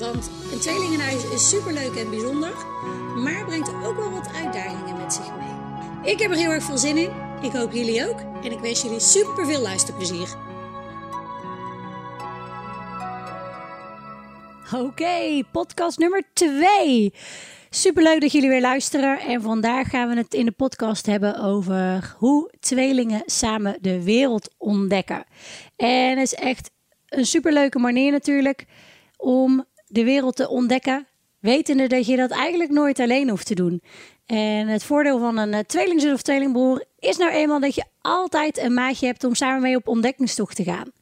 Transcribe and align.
Want 0.00 0.30
een 0.52 0.60
tweelingenhuis 0.60 1.30
is 1.30 1.48
superleuk 1.48 1.94
en 1.94 2.10
bijzonder, 2.10 2.52
maar 3.16 3.44
brengt 3.44 3.68
ook 3.68 3.96
wel 3.96 4.10
wat 4.10 4.34
uitdagingen 4.34 4.96
met 4.96 5.12
zich 5.12 5.36
mee. 5.36 6.12
Ik 6.12 6.18
heb 6.18 6.30
er 6.30 6.36
heel 6.36 6.50
erg 6.50 6.64
veel 6.64 6.78
zin 6.78 6.96
in. 6.96 7.10
Ik 7.42 7.52
hoop 7.52 7.72
jullie 7.72 8.08
ook. 8.08 8.20
En 8.44 8.52
ik 8.52 8.58
wens 8.58 8.82
jullie 8.82 9.00
super 9.00 9.46
veel 9.46 9.60
luisterplezier. 9.60 10.28
Oké, 14.74 15.42
podcast 15.52 15.98
nummer 15.98 16.22
2. 16.32 17.14
Superleuk 17.70 18.20
dat 18.20 18.32
jullie 18.32 18.48
weer 18.48 18.60
luisteren. 18.60 19.20
En 19.20 19.42
vandaag 19.42 19.88
gaan 19.88 20.08
we 20.08 20.16
het 20.16 20.34
in 20.34 20.44
de 20.44 20.52
podcast 20.52 21.06
hebben 21.06 21.40
over 21.40 22.14
hoe 22.18 22.50
tweelingen 22.60 23.22
samen 23.26 23.76
de 23.80 24.02
wereld 24.04 24.54
ontdekken. 24.58 25.24
En 25.76 26.18
het 26.18 26.32
is 26.32 26.34
echt 26.34 26.70
een 27.08 27.26
superleuke 27.26 27.78
manier 27.78 28.12
natuurlijk 28.12 28.66
om 29.16 29.64
de 29.90 30.04
wereld 30.04 30.36
te 30.36 30.48
ontdekken, 30.48 31.06
wetende 31.38 31.86
dat 31.86 32.06
je 32.06 32.16
dat 32.16 32.30
eigenlijk 32.30 32.70
nooit 32.70 33.00
alleen 33.00 33.28
hoeft 33.28 33.46
te 33.46 33.54
doen. 33.54 33.82
En 34.26 34.68
het 34.68 34.84
voordeel 34.84 35.18
van 35.18 35.36
een 35.38 35.54
eh, 35.54 35.60
tweelingzus 35.60 36.12
of 36.12 36.22
tweelingbroer 36.22 36.84
is 36.98 37.16
nou 37.16 37.30
eenmaal 37.30 37.60
dat 37.60 37.74
je 37.74 37.84
altijd 38.00 38.58
een 38.58 38.74
maatje 38.74 39.06
hebt 39.06 39.24
om 39.24 39.34
samen 39.34 39.62
mee 39.62 39.76
op 39.76 39.88
ontdekkingstocht 39.88 40.56
te 40.56 40.64
gaan. 40.64 40.92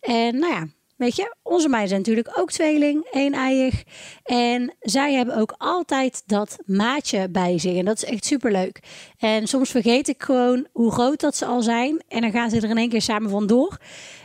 En 0.00 0.38
nou 0.38 0.52
ja, 0.52 0.66
weet 0.96 1.16
je, 1.16 1.34
onze 1.42 1.68
meiden 1.68 1.88
zijn 1.88 2.00
natuurlijk 2.00 2.38
ook 2.38 2.50
tweeling, 2.50 3.06
een-eiig. 3.10 3.82
En 4.24 4.74
zij 4.80 5.14
hebben 5.14 5.36
ook 5.36 5.54
altijd 5.58 6.22
dat 6.26 6.58
maatje 6.66 7.28
bij 7.28 7.58
zich. 7.58 7.76
En 7.76 7.84
dat 7.84 7.96
is 7.96 8.04
echt 8.04 8.24
superleuk. 8.24 8.80
En 9.18 9.46
soms 9.46 9.70
vergeet 9.70 10.08
ik 10.08 10.22
gewoon 10.22 10.66
hoe 10.72 10.92
groot 10.92 11.20
dat 11.20 11.36
ze 11.36 11.44
al 11.44 11.62
zijn. 11.62 12.02
En 12.08 12.20
dan 12.20 12.30
gaan 12.30 12.50
ze 12.50 12.56
er 12.56 12.70
in 12.70 12.78
één 12.78 12.88
keer 12.88 13.02
samen 13.02 13.30
vandoor. 13.30 13.78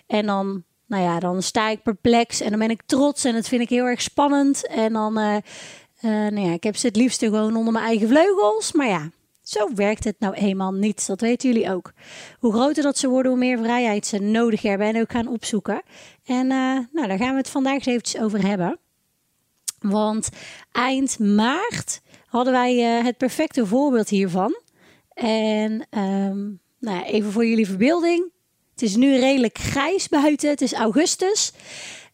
En 0.07 0.25
dan 0.25 0.63
nou 0.91 1.03
ja, 1.03 1.19
dan 1.19 1.41
sta 1.41 1.69
ik 1.69 1.83
perplex 1.83 2.41
en 2.41 2.49
dan 2.49 2.59
ben 2.59 2.69
ik 2.69 2.81
trots 2.85 3.23
en 3.23 3.33
dat 3.33 3.47
vind 3.47 3.61
ik 3.61 3.69
heel 3.69 3.85
erg 3.85 4.01
spannend. 4.01 4.67
En 4.67 4.93
dan, 4.93 5.19
uh, 5.19 5.35
nou 6.01 6.39
ja, 6.39 6.53
ik 6.53 6.63
heb 6.63 6.75
ze 6.75 6.87
het 6.87 6.95
liefst 6.95 7.19
gewoon 7.19 7.55
onder 7.55 7.73
mijn 7.73 7.85
eigen 7.85 8.07
vleugels. 8.07 8.71
Maar 8.71 8.87
ja, 8.87 9.09
zo 9.43 9.73
werkt 9.75 10.03
het 10.03 10.19
nou 10.19 10.33
eenmaal 10.33 10.71
niet. 10.71 11.07
Dat 11.07 11.21
weten 11.21 11.51
jullie 11.51 11.71
ook. 11.73 11.91
Hoe 12.39 12.53
groter 12.53 12.83
dat 12.83 12.97
ze 12.97 13.07
worden, 13.07 13.31
hoe 13.31 13.39
meer 13.39 13.57
vrijheid 13.57 14.05
ze 14.05 14.19
nodig 14.19 14.61
hebben 14.61 14.87
en 14.87 15.01
ook 15.01 15.11
gaan 15.11 15.27
opzoeken. 15.27 15.81
En 16.23 16.45
uh, 16.45 16.77
nou, 16.91 17.07
daar 17.07 17.17
gaan 17.17 17.31
we 17.31 17.37
het 17.37 17.49
vandaag 17.49 17.73
eens 17.73 17.85
eventjes 17.85 18.21
over 18.21 18.47
hebben. 18.47 18.79
Want 19.79 20.29
eind 20.71 21.19
maart 21.19 22.01
hadden 22.25 22.53
wij 22.53 22.75
het 22.75 23.17
perfecte 23.17 23.65
voorbeeld 23.65 24.09
hiervan. 24.09 24.55
En 25.13 25.87
um, 25.97 26.59
nou 26.79 27.03
even 27.03 27.31
voor 27.31 27.45
jullie 27.45 27.67
verbeelding. 27.67 28.30
Het 28.81 28.89
is 28.89 28.95
nu 28.95 29.19
redelijk 29.19 29.57
grijs 29.57 30.07
buiten. 30.07 30.49
Het 30.49 30.61
is 30.61 30.73
augustus. 30.73 31.51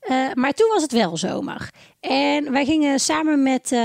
Uh, 0.09 0.33
maar 0.33 0.53
toen 0.53 0.69
was 0.73 0.81
het 0.81 0.91
wel 0.91 1.17
zomer. 1.17 1.69
En 1.99 2.51
wij 2.51 2.65
gingen 2.65 2.99
samen 2.99 3.43
met 3.43 3.71
uh, 3.71 3.79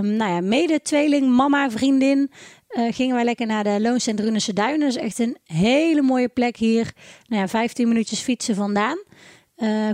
nou 0.00 0.32
ja, 0.32 0.40
mede-tweeling, 0.40 1.28
mama, 1.28 1.70
vriendin. 1.70 2.30
Uh, 2.70 2.92
gingen 2.92 3.14
wij 3.14 3.24
lekker 3.24 3.46
naar 3.46 3.64
de 3.64 3.80
Loons 3.80 4.06
en 4.06 4.16
Drunense 4.16 4.52
Duinen. 4.52 4.88
Is 4.88 4.96
echt 4.96 5.18
een 5.18 5.36
hele 5.44 6.02
mooie 6.02 6.28
plek 6.28 6.56
hier. 6.56 6.92
Nou 7.26 7.42
ja, 7.42 7.48
15 7.48 7.88
minuutjes 7.88 8.20
fietsen 8.20 8.54
vandaan. 8.54 8.98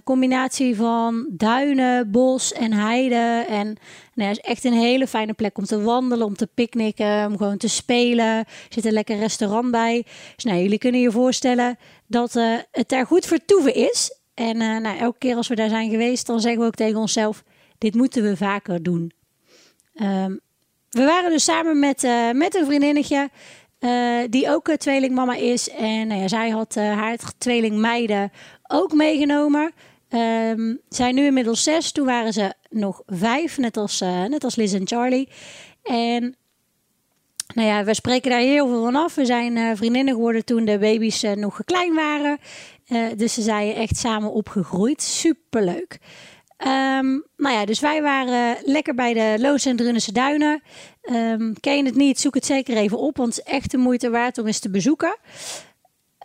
Combinatie 0.05 0.77
van 0.77 1.27
duinen, 1.31 2.11
bos 2.11 2.53
en 2.53 2.73
heide. 2.73 3.45
En 3.49 3.77
nou, 4.15 4.31
is 4.31 4.39
echt 4.39 4.65
een 4.65 4.73
hele 4.73 5.07
fijne 5.07 5.33
plek 5.33 5.59
om 5.59 5.65
te 5.65 5.83
wandelen, 5.83 6.27
om 6.27 6.37
te 6.37 6.49
picknicken, 6.55 7.27
om 7.27 7.37
gewoon 7.37 7.57
te 7.57 7.69
spelen. 7.69 8.37
Er 8.37 8.47
zit 8.69 8.85
een 8.85 8.93
lekker 8.93 9.17
restaurant 9.17 9.71
bij. 9.71 10.05
Dus 10.35 10.45
nou, 10.45 10.59
jullie 10.59 10.79
kunnen 10.79 11.01
je 11.01 11.11
voorstellen 11.11 11.79
dat 12.07 12.35
uh, 12.35 12.59
het 12.71 12.89
daar 12.89 13.07
goed 13.07 13.27
vertoeven 13.27 13.75
is. 13.75 14.19
En 14.35 14.61
uh, 14.61 14.79
nou, 14.79 14.99
elke 14.99 15.19
keer 15.19 15.37
als 15.37 15.49
we 15.49 15.55
daar 15.55 15.69
zijn 15.69 15.91
geweest, 15.91 16.27
dan 16.27 16.41
zeggen 16.41 16.61
we 16.61 16.67
ook 16.67 16.75
tegen 16.75 17.01
onszelf: 17.01 17.45
dit 17.79 17.95
moeten 17.95 18.23
we 18.23 18.37
vaker 18.37 18.83
doen. 18.83 19.13
Um, 19.95 20.41
we 20.91 21.05
waren 21.05 21.31
dus 21.31 21.45
samen 21.45 21.79
met, 21.79 22.03
met 22.33 22.55
een 22.55 22.65
vriendinnetje. 22.65 23.31
Die 24.31 24.51
ook 24.51 24.77
tweelingmama 24.77 25.35
is. 25.35 25.71
En 25.71 26.07
nou 26.07 26.21
ja, 26.21 26.29
zij 26.29 26.51
had 26.51 26.75
haar 26.75 27.19
tweelingmeiden 27.39 28.33
ook 28.67 28.93
meegenomen. 28.93 29.73
Um, 30.09 30.81
zijn 30.89 31.15
nu 31.15 31.25
inmiddels 31.25 31.63
zes. 31.63 31.93
Toen 31.93 32.07
waren 32.07 32.33
ze 32.33 32.55
nog 32.71 33.03
vijf, 33.07 33.59
net 33.59 33.77
als, 33.77 34.01
net 34.01 34.45
als 34.45 34.57
Liz 34.57 34.75
en 34.75 34.87
Charlie. 34.87 35.29
En 35.83 36.37
nou 37.55 37.69
ja, 37.69 37.85
we 37.85 37.95
spreken 37.95 38.31
daar 38.31 38.41
heel 38.41 38.69
veel 38.69 38.83
van 38.83 38.97
af. 38.97 39.15
We 39.15 39.25
zijn 39.25 39.77
vriendinnen 39.77 40.15
geworden 40.15 40.45
toen 40.45 40.65
de 40.65 40.79
baby's 40.79 41.23
nog 41.23 41.65
klein 41.65 41.95
waren. 41.95 42.39
dus 43.17 43.35
ze 43.35 43.43
zijn 43.43 43.75
echt 43.75 43.97
samen 43.97 44.33
opgegroeid. 44.33 45.03
Superleuk. 45.03 45.99
Um, 46.59 47.25
nou 47.37 47.55
ja, 47.55 47.65
dus 47.65 47.81
wij 47.81 48.03
waren 48.03 48.57
lekker 48.65 48.95
bij 48.95 49.13
de 49.13 49.43
Loos 49.43 49.67
en 49.67 49.77
Drunnense 49.77 50.13
Duinen. 50.13 50.63
Um, 51.03 51.61
ken 51.61 51.77
je 51.77 51.85
het 51.85 51.95
niet, 51.95 52.21
zoek 52.21 52.35
het 52.35 52.47
zeker 52.47 52.77
even 52.77 52.99
op, 52.99 53.17
want 53.17 53.37
het 53.37 53.47
is 53.47 53.53
echt 53.53 53.71
de 53.71 53.77
moeite 53.77 54.11
waard 54.11 54.39
om 54.39 54.47
eens 54.47 54.59
te 54.59 54.71
bezoeken. 54.71 55.17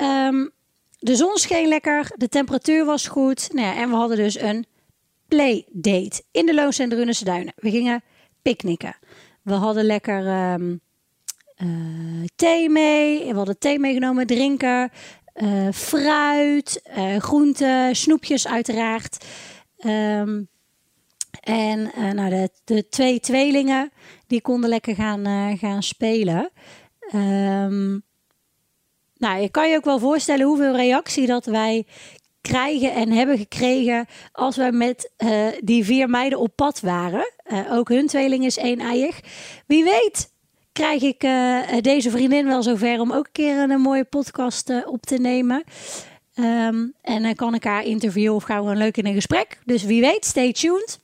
Um, 0.01 0.51
de 0.99 1.15
zon 1.15 1.37
scheen 1.37 1.67
lekker, 1.67 2.11
de 2.15 2.29
temperatuur 2.29 2.85
was 2.85 3.07
goed. 3.07 3.53
Nou 3.53 3.67
ja, 3.67 3.75
en 3.75 3.89
we 3.89 3.95
hadden 3.95 4.17
dus 4.17 4.39
een 4.39 4.65
playdate 5.27 6.23
in 6.31 6.45
de 6.45 6.53
Loos 6.53 6.79
en 6.79 6.89
Drunnense 6.89 7.23
Duinen. 7.23 7.53
We 7.55 7.69
gingen 7.69 8.03
picknicken. 8.41 8.95
We 9.41 9.53
hadden 9.53 9.85
lekker 9.85 10.23
thee 12.35 12.69
mee. 12.69 13.27
We 13.27 13.35
hadden 13.35 13.57
thee 13.57 13.79
meegenomen, 13.79 14.27
drinken, 14.27 14.91
uh, 15.35 15.71
fruit, 15.71 16.81
uh, 16.97 17.17
groenten, 17.17 17.95
snoepjes 17.95 18.47
uiteraard. 18.47 19.25
Um, 19.85 20.47
en 21.39 21.91
uh, 21.97 22.11
nou, 22.11 22.29
de, 22.29 22.49
de, 22.63 22.89
twee 22.89 23.19
tweelingen, 23.19 23.91
die 24.27 24.41
konden 24.41 24.69
lekker 24.69 24.95
gaan, 24.95 25.57
gaan 25.57 25.83
spelen. 25.83 26.49
Um, 27.15 28.03
nou, 29.17 29.41
je 29.41 29.49
kan 29.49 29.69
je 29.69 29.75
ook 29.75 29.85
wel 29.85 29.99
voorstellen 29.99 30.45
hoeveel 30.45 30.75
reactie 30.75 31.27
dat 31.27 31.45
wij 31.45 31.85
krijgen 32.41 32.93
en 32.93 33.11
hebben 33.11 33.37
gekregen 33.37 34.05
als 34.31 34.55
wij 34.55 34.71
met 34.71 35.11
die 35.59 35.85
vier 35.85 36.09
meiden 36.09 36.39
op 36.39 36.55
pad 36.55 36.79
waren. 36.79 37.31
ook 37.69 37.89
hun 37.89 38.07
tweeling 38.07 38.45
is 38.45 38.57
één-eiig. 38.57 39.19
Wie 39.67 39.83
weet 39.83 40.31
krijg 40.71 41.01
ik 41.01 41.19
deze 41.83 42.09
vriendin 42.09 42.45
wel 42.45 42.63
zover 42.63 42.99
om 42.99 43.11
ook 43.11 43.25
een 43.25 43.31
keer 43.31 43.57
een, 43.57 43.81
mooie 43.81 44.03
podcast 44.03 44.85
op 44.85 45.01
te 45.01 45.17
nemen. 45.17 45.63
Um, 46.35 46.93
en 47.01 47.23
dan 47.23 47.35
kan 47.35 47.53
ik 47.53 47.63
haar 47.63 47.83
interviewen 47.83 48.35
of 48.35 48.43
gaan 48.43 48.65
we 48.65 48.71
een 48.71 48.77
leuk 48.77 48.97
in 48.97 49.05
een 49.05 49.13
gesprek. 49.13 49.59
Dus 49.65 49.83
wie 49.83 50.01
weet, 50.01 50.25
stay 50.25 50.51
tuned. 50.51 50.99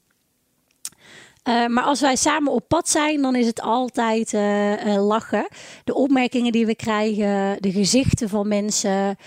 Uh, 1.44 1.68
maar 1.68 1.84
als 1.84 2.02
wij 2.02 2.16
samen 2.16 2.52
op 2.52 2.68
pad 2.68 2.90
zijn, 2.90 3.22
dan 3.22 3.36
is 3.36 3.46
het 3.46 3.62
altijd 3.62 4.34
lachen. 4.98 5.48
De 5.84 5.94
opmerkingen 5.94 6.52
die 6.52 6.66
we 6.66 6.76
krijgen, 6.76 7.62
de 7.62 7.72
gezichten 7.72 8.30
van 8.30 8.48
mensen. 8.48 9.18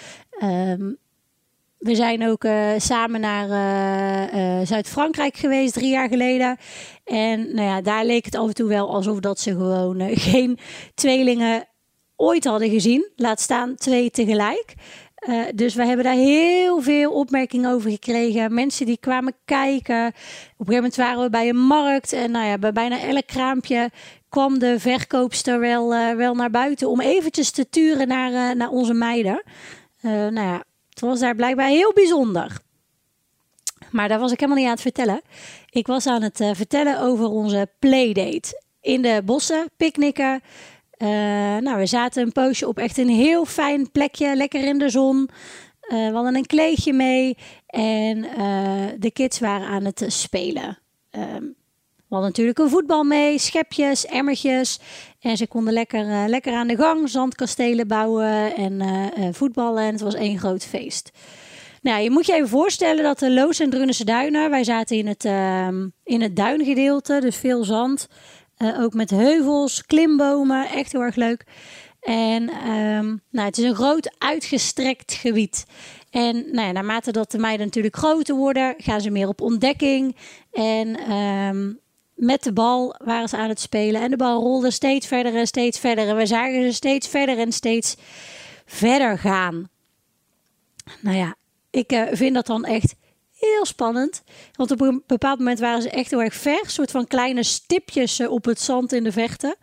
Um, 0.42 0.98
we 1.78 1.94
zijn 1.94 2.28
ook 2.28 2.46
samen 2.76 3.20
naar 3.20 4.66
Zuid-Frankrijk 4.66 5.36
geweest 5.36 5.72
drie 5.72 5.90
jaar 5.90 6.08
geleden. 6.08 6.56
En 7.04 7.54
nou 7.54 7.68
ja, 7.68 7.80
daar 7.80 8.04
leek 8.04 8.24
het 8.24 8.34
af 8.34 8.46
en 8.46 8.54
toe 8.54 8.68
wel 8.68 8.94
alsof 8.94 9.20
dat 9.20 9.40
ze 9.40 9.50
gewoon 9.50 10.02
geen 10.30 10.58
tweelingen 10.94 11.64
ooit 12.16 12.44
hadden 12.44 12.70
gezien. 12.70 13.08
Laat 13.16 13.40
staan 13.40 13.74
twee 13.74 14.10
tegelijk. 14.10 14.74
Dus 15.54 15.74
we 15.74 15.84
hebben 15.84 16.04
daar 16.04 16.14
heel 16.14 16.82
veel 16.82 17.12
opmerkingen 17.12 17.72
over 17.72 17.90
gekregen. 17.90 18.54
Mensen 18.54 18.86
die 18.86 18.98
kwamen 19.00 19.34
kijken. 19.44 20.06
Op 20.06 20.12
een 20.12 20.66
gegeven 20.66 20.74
moment 20.74 20.96
waren 20.96 21.22
we 21.22 21.30
bij 21.30 21.48
een 21.48 21.66
markt. 21.66 22.12
En 22.12 22.30
nou 22.30 22.46
ja, 22.46 22.58
bij 22.58 22.72
bijna 22.72 23.00
elk 23.00 23.26
kraampje 23.26 23.90
kwam 24.28 24.58
de 24.58 24.80
verkoopster 24.80 25.60
wel, 25.60 25.88
wel 26.16 26.34
naar 26.34 26.50
buiten. 26.50 26.88
Om 26.88 27.00
eventjes 27.00 27.50
te 27.50 27.68
turen 27.68 28.08
naar, 28.08 28.56
naar 28.56 28.70
onze 28.70 28.94
meiden. 28.94 29.42
nou 30.00 30.40
ja, 30.40 30.64
het 31.00 31.08
was 31.08 31.20
daar 31.20 31.34
blijkbaar 31.34 31.68
heel 31.68 31.92
bijzonder. 31.92 32.58
Maar 33.90 34.08
daar 34.08 34.18
was 34.18 34.32
ik 34.32 34.40
helemaal 34.40 34.58
niet 34.58 34.68
aan 34.68 34.74
het 34.74 34.82
vertellen. 34.82 35.20
Ik 35.70 35.86
was 35.86 36.06
aan 36.06 36.22
het 36.22 36.36
vertellen 36.52 37.00
over 37.00 37.26
onze 37.26 37.70
playdate. 37.78 38.62
In 38.80 39.02
de 39.02 39.22
bossen, 39.24 39.70
picknicken. 39.76 40.40
Uh, 40.98 41.08
nou, 41.56 41.78
we 41.78 41.86
zaten 41.86 42.22
een 42.22 42.32
poosje 42.32 42.68
op 42.68 42.78
echt 42.78 42.98
een 42.98 43.08
heel 43.08 43.44
fijn 43.44 43.90
plekje, 43.90 44.36
lekker 44.36 44.64
in 44.64 44.78
de 44.78 44.88
zon. 44.88 45.28
we 45.88 46.10
hadden 46.12 46.36
een 46.36 46.46
kleedje 46.46 46.92
mee 46.92 47.36
en 47.66 48.20
de 48.98 49.10
kids 49.12 49.38
waren 49.38 49.66
aan 49.66 49.84
het 49.84 50.04
spelen. 50.06 50.78
Ehm, 51.10 51.44
we 52.08 52.14
hadden 52.14 52.28
natuurlijk 52.28 52.58
een 52.58 52.68
voetbal 52.68 53.04
mee, 53.04 53.38
schepjes, 53.38 54.06
emmertjes. 54.06 54.80
En 55.20 55.36
ze 55.36 55.46
konden 55.46 55.72
lekker, 55.72 56.28
lekker 56.28 56.52
aan 56.52 56.66
de 56.66 56.76
gang 56.76 57.08
zandkastelen 57.08 57.88
bouwen 57.88 58.54
en 58.56 59.34
voetballen. 59.34 59.82
En 59.82 59.92
het 59.92 60.00
was 60.00 60.14
één 60.14 60.38
groot 60.38 60.64
feest. 60.64 61.10
Nou, 61.82 62.02
je 62.02 62.10
moet 62.10 62.26
je 62.26 62.34
even 62.34 62.48
voorstellen 62.48 63.02
dat 63.02 63.18
de 63.18 63.32
Loos 63.32 63.60
en 63.60 63.70
Drunense 63.70 64.04
duinen, 64.04 64.50
wij 64.50 64.64
zaten 64.64 64.96
in 64.96 65.06
het, 65.06 65.24
uh, 65.24 65.68
in 66.04 66.20
het 66.20 66.36
duingedeelte, 66.36 67.20
dus 67.20 67.36
veel 67.36 67.64
zand. 67.64 68.08
Ook 68.78 68.94
met 68.94 69.10
heuvels, 69.10 69.84
klimbomen, 69.86 70.68
echt 70.68 70.92
heel 70.92 71.02
erg 71.02 71.16
leuk. 71.16 71.44
En 72.00 72.70
um, 72.70 73.22
nou, 73.30 73.46
het 73.46 73.58
is 73.58 73.64
een 73.64 73.74
groot 73.74 74.14
uitgestrekt 74.18 75.12
gebied. 75.12 75.66
En 76.10 76.34
nou 76.34 76.66
ja, 76.66 76.72
naarmate 76.72 77.12
dat 77.12 77.30
de 77.30 77.38
meiden 77.38 77.66
natuurlijk 77.66 77.96
groter 77.96 78.34
worden, 78.34 78.74
gaan 78.76 79.00
ze 79.00 79.10
meer 79.10 79.28
op 79.28 79.40
ontdekking. 79.40 80.16
En 80.52 81.12
um, 81.12 81.80
met 82.18 82.42
de 82.42 82.52
bal 82.52 82.94
waren 83.04 83.28
ze 83.28 83.36
aan 83.36 83.48
het 83.48 83.60
spelen. 83.60 84.00
En 84.00 84.10
de 84.10 84.16
bal 84.16 84.40
rolde 84.40 84.70
steeds 84.70 85.06
verder 85.06 85.34
en 85.34 85.46
steeds 85.46 85.78
verder. 85.78 86.08
En 86.08 86.16
we 86.16 86.26
zagen 86.26 86.62
ze 86.62 86.72
steeds 86.72 87.08
verder 87.08 87.38
en 87.38 87.52
steeds 87.52 87.96
verder 88.66 89.18
gaan. 89.18 89.68
Nou 91.00 91.16
ja, 91.16 91.34
ik 91.70 91.92
uh, 91.92 92.02
vind 92.10 92.34
dat 92.34 92.46
dan 92.46 92.64
echt 92.64 92.94
heel 93.32 93.64
spannend. 93.64 94.22
Want 94.52 94.70
op 94.70 94.80
een 94.80 95.02
bepaald 95.06 95.38
moment 95.38 95.58
waren 95.58 95.82
ze 95.82 95.90
echt 95.90 96.10
heel 96.10 96.22
erg 96.22 96.34
ver. 96.34 96.60
Een 96.62 96.70
soort 96.70 96.90
van 96.90 97.06
kleine 97.06 97.42
stipjes 97.42 98.20
uh, 98.20 98.30
op 98.30 98.44
het 98.44 98.60
zand 98.60 98.92
in 98.92 99.04
de 99.04 99.12
vechten. 99.12 99.56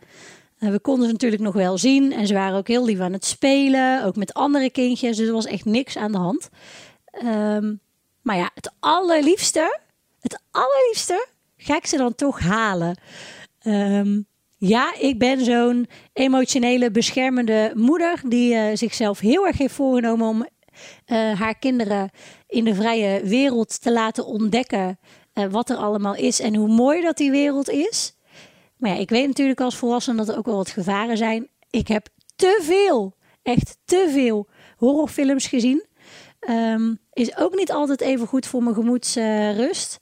Uh, 0.58 0.70
we 0.70 0.78
konden 0.78 1.06
ze 1.06 1.12
natuurlijk 1.12 1.42
nog 1.42 1.54
wel 1.54 1.78
zien. 1.78 2.12
En 2.12 2.26
ze 2.26 2.34
waren 2.34 2.58
ook 2.58 2.68
heel 2.68 2.84
lief 2.84 3.00
aan 3.00 3.12
het 3.12 3.24
spelen. 3.24 4.04
Ook 4.04 4.16
met 4.16 4.34
andere 4.34 4.70
kindjes. 4.70 5.16
Dus 5.16 5.26
er 5.26 5.32
was 5.32 5.46
echt 5.46 5.64
niks 5.64 5.96
aan 5.96 6.12
de 6.12 6.18
hand. 6.18 6.48
Um, 7.24 7.80
maar 8.22 8.36
ja, 8.36 8.50
het 8.54 8.72
allerliefste, 8.80 9.80
het 10.20 10.40
allerliefste 10.50 11.26
ga 11.66 11.76
ik 11.76 11.86
ze 11.86 11.96
dan 11.96 12.14
toch 12.14 12.40
halen. 12.40 12.98
Um, 13.62 14.26
ja, 14.56 14.94
ik 14.98 15.18
ben 15.18 15.44
zo'n 15.44 15.86
emotionele, 16.12 16.90
beschermende 16.90 17.72
moeder 17.74 18.20
die 18.28 18.54
uh, 18.54 18.64
zichzelf 18.74 19.18
heel 19.18 19.46
erg 19.46 19.58
heeft 19.58 19.74
voorgenomen 19.74 20.28
om 20.28 20.40
uh, 21.06 21.40
haar 21.40 21.58
kinderen 21.58 22.10
in 22.46 22.64
de 22.64 22.74
vrije 22.74 23.22
wereld 23.24 23.82
te 23.82 23.92
laten 23.92 24.26
ontdekken 24.26 24.98
uh, 25.34 25.44
wat 25.50 25.70
er 25.70 25.76
allemaal 25.76 26.14
is 26.14 26.40
en 26.40 26.54
hoe 26.54 26.68
mooi 26.68 27.00
dat 27.00 27.16
die 27.16 27.30
wereld 27.30 27.70
is. 27.70 28.16
Maar 28.76 28.90
ja, 28.90 28.96
ik 28.96 29.10
weet 29.10 29.26
natuurlijk 29.26 29.60
als 29.60 29.76
volwassene 29.76 30.16
dat 30.16 30.28
er 30.28 30.38
ook 30.38 30.46
wel 30.46 30.56
wat 30.56 30.70
gevaren 30.70 31.16
zijn. 31.16 31.48
Ik 31.70 31.88
heb 31.88 32.08
te 32.36 32.60
veel, 32.62 33.16
echt 33.42 33.78
te 33.84 34.08
veel 34.12 34.48
horrorfilms 34.76 35.46
gezien. 35.46 35.84
Um, 36.50 36.98
is 37.12 37.36
ook 37.36 37.54
niet 37.54 37.72
altijd 37.72 38.00
even 38.00 38.26
goed 38.26 38.46
voor 38.46 38.62
mijn 38.62 38.74
gemoedsrust. 38.74 40.00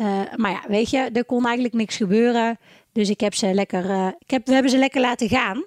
Uh, 0.00 0.22
maar 0.36 0.50
ja, 0.50 0.62
weet 0.68 0.90
je, 0.90 0.98
er 0.98 1.24
kon 1.24 1.44
eigenlijk 1.44 1.74
niks 1.74 1.96
gebeuren. 1.96 2.58
Dus 2.92 3.08
ik 3.08 3.20
heb 3.20 3.34
ze 3.34 3.54
lekker, 3.54 4.14
ik 4.18 4.30
heb, 4.30 4.46
we 4.46 4.52
hebben 4.52 4.70
ze 4.70 4.78
lekker 4.78 5.00
laten 5.00 5.28
gaan. 5.28 5.64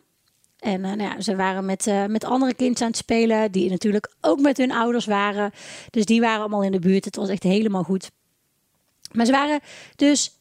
En 0.60 0.80
uh, 0.80 0.88
nou 0.88 1.02
ja, 1.02 1.22
ze 1.22 1.36
waren 1.36 1.66
met, 1.66 1.92
met 2.08 2.24
andere 2.24 2.54
kinderen 2.54 2.82
aan 2.82 2.88
het 2.88 2.98
spelen, 2.98 3.52
die 3.52 3.70
natuurlijk 3.70 4.14
ook 4.22 4.40
met 4.40 4.58
hun 4.58 4.72
ouders 4.72 5.06
waren. 5.06 5.52
Dus 5.90 6.06
die 6.06 6.22
waren 6.22 6.40
allemaal 6.40 6.64
in 6.64 6.72
de 6.72 6.80
buurt. 6.80 7.06
Het 7.06 7.16
was 7.16 7.30
echt 7.30 7.44
helemaal 7.44 7.84
goed. 7.84 8.12
Maar 9.12 9.26
ze 9.26 9.32
waren 9.32 9.60
dus 9.96 10.40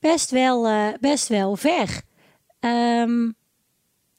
best 0.00 0.30
wel, 0.30 0.68
best 1.00 1.28
wel 1.28 1.56
ver. 1.56 2.00
Um, 2.60 3.36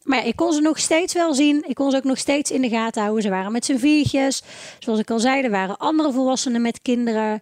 maar 0.08 0.26
ik 0.26 0.36
kon 0.36 0.54
ze 0.54 0.62
nog 0.62 0.80
steeds 0.80 1.14
wel 1.14 1.34
zien. 1.34 1.64
Ik 1.68 1.76
kon 1.76 1.92
ze 1.92 1.98
ook 1.98 2.04
nog 2.04 2.18
steeds 2.18 2.52
in 2.52 2.62
de 2.62 2.70
gaten 2.70 3.02
houden. 3.02 3.24
Ze 3.24 3.30
waren 3.30 3.52
met 3.52 3.66
z'n 3.66 3.78
viertjes. 3.78 4.44
Zoals 4.80 5.00
ik 5.00 5.12
al 5.12 5.20
zei, 5.20 5.42
er 5.42 5.50
waren 5.50 5.78
andere 5.78 6.12
volwassenen 6.12 6.62
met 6.62 6.82
kinderen. 6.82 7.42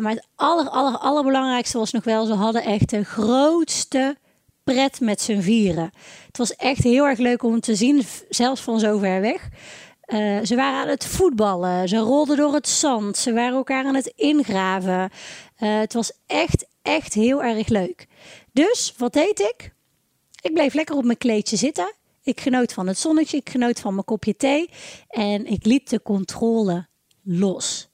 maar 0.00 0.12
het 0.12 0.26
aller, 0.34 0.68
aller, 0.68 0.98
allerbelangrijkste 0.98 1.78
was 1.78 1.92
nog 1.92 2.04
wel, 2.04 2.26
ze 2.26 2.32
hadden 2.32 2.62
echt 2.62 2.90
de 2.90 3.04
grootste 3.04 4.16
pret 4.64 5.00
met 5.00 5.20
z'n 5.20 5.40
vieren. 5.40 5.90
Het 6.26 6.38
was 6.38 6.54
echt 6.56 6.82
heel 6.82 7.06
erg 7.06 7.18
leuk 7.18 7.42
om 7.42 7.60
te 7.60 7.74
zien, 7.74 8.02
zelfs 8.28 8.60
van 8.60 8.78
zo 8.78 8.98
ver 8.98 9.20
weg. 9.20 9.48
Uh, 10.06 10.38
ze 10.44 10.56
waren 10.56 10.80
aan 10.80 10.88
het 10.88 11.06
voetballen, 11.06 11.88
ze 11.88 11.96
rolden 11.96 12.36
door 12.36 12.54
het 12.54 12.68
zand, 12.68 13.16
ze 13.16 13.32
waren 13.32 13.56
elkaar 13.56 13.84
aan 13.84 13.94
het 13.94 14.12
ingraven. 14.16 15.10
Uh, 15.58 15.78
het 15.78 15.92
was 15.92 16.12
echt, 16.26 16.66
echt 16.82 17.14
heel 17.14 17.42
erg 17.42 17.68
leuk. 17.68 18.06
Dus 18.52 18.94
wat 18.96 19.12
deed 19.12 19.40
ik? 19.40 19.72
Ik 20.42 20.54
bleef 20.54 20.74
lekker 20.74 20.96
op 20.96 21.04
mijn 21.04 21.18
kleedje 21.18 21.56
zitten. 21.56 21.94
Ik 22.22 22.40
genoot 22.40 22.72
van 22.72 22.86
het 22.86 22.98
zonnetje, 22.98 23.36
ik 23.36 23.50
genoot 23.50 23.80
van 23.80 23.92
mijn 23.92 24.04
kopje 24.04 24.36
thee 24.36 24.70
en 25.08 25.46
ik 25.46 25.64
liet 25.64 25.90
de 25.90 26.02
controle 26.02 26.86
los. 27.22 27.88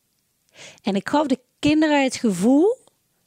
En 0.83 0.95
ik 0.95 1.09
gaf 1.09 1.27
de 1.27 1.41
kinderen 1.59 2.03
het 2.03 2.17
gevoel 2.17 2.77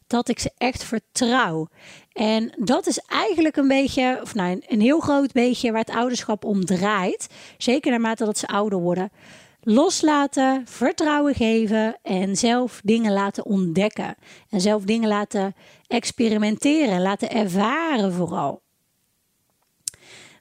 dat 0.07 0.29
ik 0.29 0.39
ze 0.39 0.51
echt 0.57 0.83
vertrouw. 0.83 1.67
En 2.11 2.53
dat 2.57 2.87
is 2.87 2.99
eigenlijk 2.99 3.55
een 3.55 3.67
beetje, 3.67 4.19
of 4.21 4.33
nou, 4.33 4.61
een, 4.67 4.81
heel 4.81 4.99
groot 4.99 5.31
beetje 5.31 5.71
waar 5.71 5.81
het 5.81 5.95
ouderschap 5.95 6.45
om 6.45 6.65
draait. 6.65 7.27
Zeker 7.57 7.91
naarmate 7.91 8.25
dat 8.25 8.37
ze 8.37 8.47
ouder 8.47 8.79
worden. 8.79 9.11
Loslaten, 9.61 10.67
vertrouwen 10.67 11.35
geven 11.35 11.97
en 12.01 12.35
zelf 12.35 12.81
dingen 12.83 13.13
laten 13.13 13.45
ontdekken. 13.45 14.15
En 14.49 14.61
zelf 14.61 14.83
dingen 14.83 15.09
laten 15.09 15.55
experimenteren, 15.87 17.01
laten 17.01 17.29
ervaren 17.31 18.13
vooral. 18.13 18.61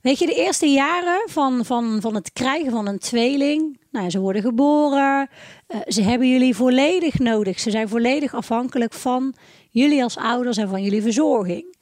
Weet 0.03 0.19
je, 0.19 0.27
de 0.27 0.35
eerste 0.35 0.67
jaren 0.67 1.23
van, 1.27 1.65
van, 1.65 2.01
van 2.01 2.15
het 2.15 2.33
krijgen 2.33 2.71
van 2.71 2.87
een 2.87 2.99
tweeling, 2.99 3.79
nou, 3.91 4.11
ze 4.11 4.21
worden 4.21 4.43
geboren, 4.43 5.29
uh, 5.69 5.81
ze 5.87 6.03
hebben 6.03 6.29
jullie 6.29 6.55
volledig 6.55 7.19
nodig. 7.19 7.61
Ze 7.61 7.71
zijn 7.71 7.89
volledig 7.89 8.35
afhankelijk 8.35 8.93
van 8.93 9.35
jullie 9.71 10.03
als 10.03 10.17
ouders 10.17 10.57
en 10.57 10.69
van 10.69 10.83
jullie 10.83 11.03
verzorging. 11.03 11.77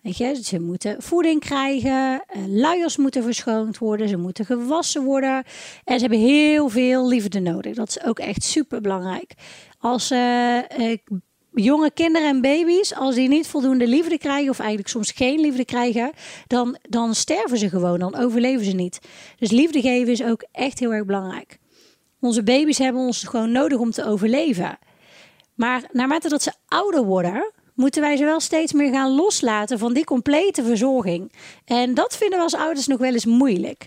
Weet 0.00 0.16
je, 0.16 0.42
ze 0.42 0.60
moeten 0.60 1.02
voeding 1.02 1.40
krijgen, 1.40 2.24
eh, 2.26 2.42
luiers 2.46 2.96
moeten 2.96 3.22
verschoond 3.22 3.78
worden, 3.78 4.08
ze 4.08 4.16
moeten 4.16 4.44
gewassen 4.44 5.04
worden. 5.04 5.44
En 5.84 5.94
ze 5.94 6.00
hebben 6.00 6.18
heel 6.18 6.68
veel 6.68 7.08
liefde 7.08 7.40
nodig. 7.40 7.74
Dat 7.74 7.88
is 7.88 8.04
ook 8.04 8.18
echt 8.18 8.42
super 8.42 8.80
belangrijk. 8.80 9.34
Als 9.78 10.10
uh, 10.10 10.58
jonge 11.54 11.90
kinderen 11.90 12.28
en 12.28 12.40
baby's, 12.40 12.94
als 12.94 13.14
die 13.14 13.28
niet 13.28 13.46
voldoende 13.46 13.86
liefde 13.86 14.18
krijgen, 14.18 14.50
of 14.50 14.58
eigenlijk 14.58 14.88
soms 14.88 15.10
geen 15.10 15.40
liefde 15.40 15.64
krijgen, 15.64 16.12
dan, 16.46 16.76
dan 16.88 17.14
sterven 17.14 17.58
ze 17.58 17.68
gewoon, 17.68 17.98
dan 17.98 18.16
overleven 18.16 18.64
ze 18.64 18.72
niet. 18.72 18.98
Dus 19.38 19.50
liefde 19.50 19.80
geven 19.80 20.12
is 20.12 20.22
ook 20.22 20.44
echt 20.52 20.78
heel 20.78 20.92
erg 20.92 21.04
belangrijk. 21.04 21.58
Onze 22.20 22.42
baby's 22.42 22.78
hebben 22.78 23.02
ons 23.02 23.22
gewoon 23.22 23.52
nodig 23.52 23.78
om 23.78 23.90
te 23.90 24.04
overleven. 24.04 24.78
Maar 25.54 25.82
naarmate 25.92 26.28
dat 26.28 26.42
ze 26.42 26.52
ouder 26.68 27.04
worden, 27.04 27.52
moeten 27.74 28.02
wij 28.02 28.16
ze 28.16 28.24
wel 28.24 28.40
steeds 28.40 28.72
meer 28.72 28.92
gaan 28.92 29.10
loslaten 29.10 29.78
van 29.78 29.92
die 29.92 30.04
complete 30.04 30.64
verzorging. 30.64 31.32
En 31.64 31.94
dat 31.94 32.16
vinden 32.16 32.38
we 32.38 32.44
als 32.44 32.54
ouders 32.54 32.86
nog 32.86 32.98
wel 32.98 33.12
eens 33.12 33.24
moeilijk. 33.24 33.86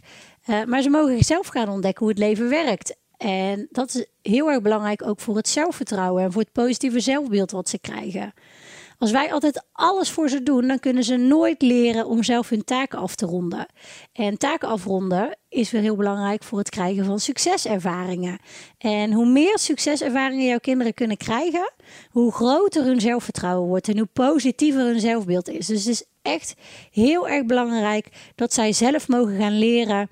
Uh, 0.50 0.64
maar 0.64 0.82
ze 0.82 0.90
mogen 0.90 1.24
zelf 1.24 1.48
gaan 1.48 1.70
ontdekken 1.70 2.06
hoe 2.06 2.14
het 2.14 2.24
leven 2.24 2.50
werkt. 2.50 2.96
En 3.18 3.68
dat 3.72 3.96
is 3.96 4.06
heel 4.22 4.52
erg 4.52 4.62
belangrijk 4.62 5.08
ook 5.08 5.20
voor 5.20 5.36
het 5.36 5.48
zelfvertrouwen 5.48 6.24
en 6.24 6.32
voor 6.32 6.42
het 6.42 6.52
positieve 6.52 7.00
zelfbeeld 7.00 7.52
wat 7.52 7.70
ze 7.70 7.80
krijgen. 7.80 8.34
Als 8.98 9.12
wij 9.12 9.34
altijd 9.34 9.66
alles 9.72 10.10
voor 10.10 10.30
ze 10.30 10.44
doen, 10.44 10.68
dan 10.68 10.80
kunnen 10.80 11.04
ze 11.04 11.16
nooit 11.16 11.62
leren 11.62 12.06
om 12.06 12.24
zelf 12.24 12.50
hun 12.50 12.64
taken 12.64 13.00
af 13.00 13.16
te 13.16 13.26
ronden. 13.26 13.66
En 14.14 14.38
taken 14.38 14.68
afronden 14.68 15.38
is 15.50 15.72
weer 15.72 15.82
heel 15.82 15.96
belangrijk 15.96 16.44
voor 16.44 16.58
het 16.58 16.70
krijgen 16.70 17.06
van 17.06 17.20
succeservaringen. 17.20 18.40
En 18.78 19.12
hoe 19.12 19.26
meer 19.26 19.60
succeservaringen 19.60 20.46
jouw 20.46 20.60
kinderen 20.60 20.94
kunnen 20.94 21.18
krijgen, 21.18 21.74
hoe 22.10 22.32
groter 22.32 22.84
hun 22.84 23.02
zelfvertrouwen 23.02 23.68
wordt 23.68 23.88
en 23.88 23.98
hoe 23.98 24.10
positiever 24.14 24.82
hun 24.82 25.00
zelfbeeld 25.00 25.50
is. 25.50 25.68
Dus 25.68 25.80
het 25.80 25.94
is 25.94 26.06
echt 26.22 26.56
heel 26.92 27.28
erg 27.28 27.46
belangrijk 27.46 28.08
dat 28.36 28.54
zij 28.54 28.74
zelf 28.74 29.08
mogen 29.08 29.38
gaan 29.38 29.58
leren 29.58 30.10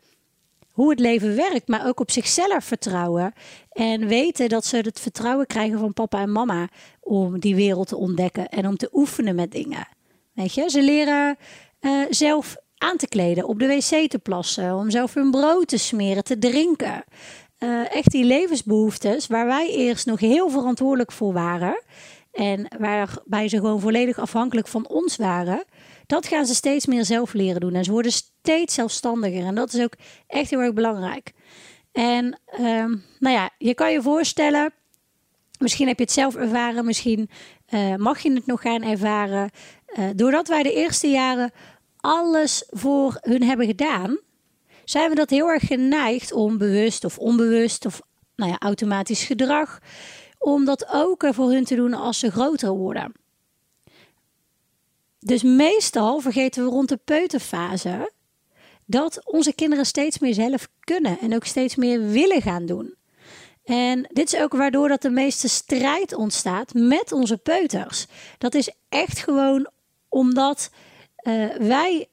hoe 0.73 0.89
het 0.89 0.99
leven 0.99 1.35
werkt, 1.35 1.67
maar 1.67 1.87
ook 1.87 1.99
op 1.99 2.11
zichzelf 2.11 2.63
vertrouwen. 2.63 3.33
En 3.71 4.07
weten 4.07 4.49
dat 4.49 4.65
ze 4.65 4.77
het 4.77 4.99
vertrouwen 4.99 5.47
krijgen 5.47 5.79
van 5.79 5.93
papa 5.93 6.21
en 6.21 6.31
mama 6.31 6.67
om 6.99 7.39
die 7.39 7.55
wereld 7.55 7.87
te 7.87 7.97
ontdekken 7.97 8.49
en 8.49 8.67
om 8.67 8.77
te 8.77 8.89
oefenen 8.91 9.35
met 9.35 9.51
dingen. 9.51 9.87
Weet 10.33 10.53
je, 10.53 10.69
ze 10.69 10.81
leren 10.81 11.37
uh, 11.81 12.05
zelf 12.09 12.55
aan 12.77 12.97
te 12.97 13.07
kleden, 13.07 13.47
op 13.47 13.59
de 13.59 13.67
wc 13.67 14.09
te 14.09 14.19
plassen, 14.19 14.75
om 14.75 14.89
zelf 14.89 15.13
hun 15.13 15.31
brood 15.31 15.67
te 15.67 15.77
smeren, 15.77 16.23
te 16.23 16.37
drinken. 16.37 17.03
Uh, 17.59 17.95
echt 17.95 18.11
die 18.11 18.23
levensbehoeftes 18.23 19.27
waar 19.27 19.45
wij 19.45 19.69
eerst 19.69 20.05
nog 20.05 20.19
heel 20.19 20.49
verantwoordelijk 20.49 21.11
voor 21.11 21.33
waren. 21.33 21.81
En 22.31 22.67
waarbij 22.79 23.47
ze 23.47 23.57
gewoon 23.57 23.79
volledig 23.79 24.19
afhankelijk 24.19 24.67
van 24.67 24.87
ons 24.87 25.15
waren. 25.15 25.63
Dat 26.13 26.27
gaan 26.27 26.45
ze 26.45 26.55
steeds 26.55 26.85
meer 26.85 27.05
zelf 27.05 27.33
leren 27.33 27.61
doen. 27.61 27.73
En 27.73 27.83
ze 27.83 27.91
worden 27.91 28.11
steeds 28.11 28.73
zelfstandiger. 28.73 29.45
En 29.45 29.55
dat 29.55 29.73
is 29.73 29.81
ook 29.81 29.93
echt 30.27 30.49
heel 30.49 30.59
erg 30.59 30.73
belangrijk. 30.73 31.33
En 31.91 32.39
um, 32.59 33.03
nou 33.19 33.35
ja, 33.35 33.49
je 33.57 33.73
kan 33.73 33.91
je 33.91 34.01
voorstellen, 34.01 34.73
misschien 35.59 35.87
heb 35.87 35.97
je 35.97 36.03
het 36.03 36.13
zelf 36.13 36.35
ervaren, 36.35 36.85
misschien 36.85 37.29
uh, 37.69 37.95
mag 37.95 38.19
je 38.19 38.33
het 38.33 38.45
nog 38.45 38.61
gaan 38.61 38.83
ervaren. 38.83 39.49
Uh, 39.99 40.09
doordat 40.15 40.47
wij 40.47 40.63
de 40.63 40.73
eerste 40.73 41.07
jaren 41.07 41.51
alles 41.97 42.63
voor 42.69 43.17
hun 43.21 43.43
hebben 43.43 43.65
gedaan, 43.65 44.17
zijn 44.83 45.09
we 45.09 45.15
dat 45.15 45.29
heel 45.29 45.47
erg 45.47 45.67
geneigd 45.67 46.33
om 46.33 46.57
bewust 46.57 47.03
of 47.05 47.17
onbewust 47.17 47.85
of 47.85 48.01
nou 48.35 48.51
ja, 48.51 48.57
automatisch 48.59 49.23
gedrag, 49.23 49.79
om 50.39 50.65
dat 50.65 50.87
ook 50.91 51.25
voor 51.29 51.51
hun 51.51 51.63
te 51.63 51.75
doen 51.75 51.93
als 51.93 52.19
ze 52.19 52.31
groter 52.31 52.69
worden. 52.69 53.21
Dus 55.25 55.43
meestal 55.43 56.19
vergeten 56.19 56.63
we 56.63 56.69
rond 56.69 56.89
de 56.89 56.99
peuterfase 57.05 58.11
dat 58.85 59.25
onze 59.25 59.53
kinderen 59.53 59.85
steeds 59.85 60.19
meer 60.19 60.33
zelf 60.33 60.67
kunnen 60.79 61.19
en 61.19 61.35
ook 61.35 61.45
steeds 61.45 61.75
meer 61.75 62.09
willen 62.09 62.41
gaan 62.41 62.65
doen. 62.65 62.95
En 63.63 64.09
dit 64.11 64.33
is 64.33 64.39
ook 64.39 64.53
waardoor 64.53 64.87
dat 64.87 65.01
de 65.01 65.09
meeste 65.09 65.49
strijd 65.49 66.13
ontstaat 66.13 66.73
met 66.73 67.11
onze 67.11 67.37
peuters. 67.37 68.05
Dat 68.37 68.53
is 68.53 68.71
echt 68.89 69.19
gewoon 69.19 69.69
omdat 70.09 70.69
uh, 71.23 71.55
wij 71.55 72.07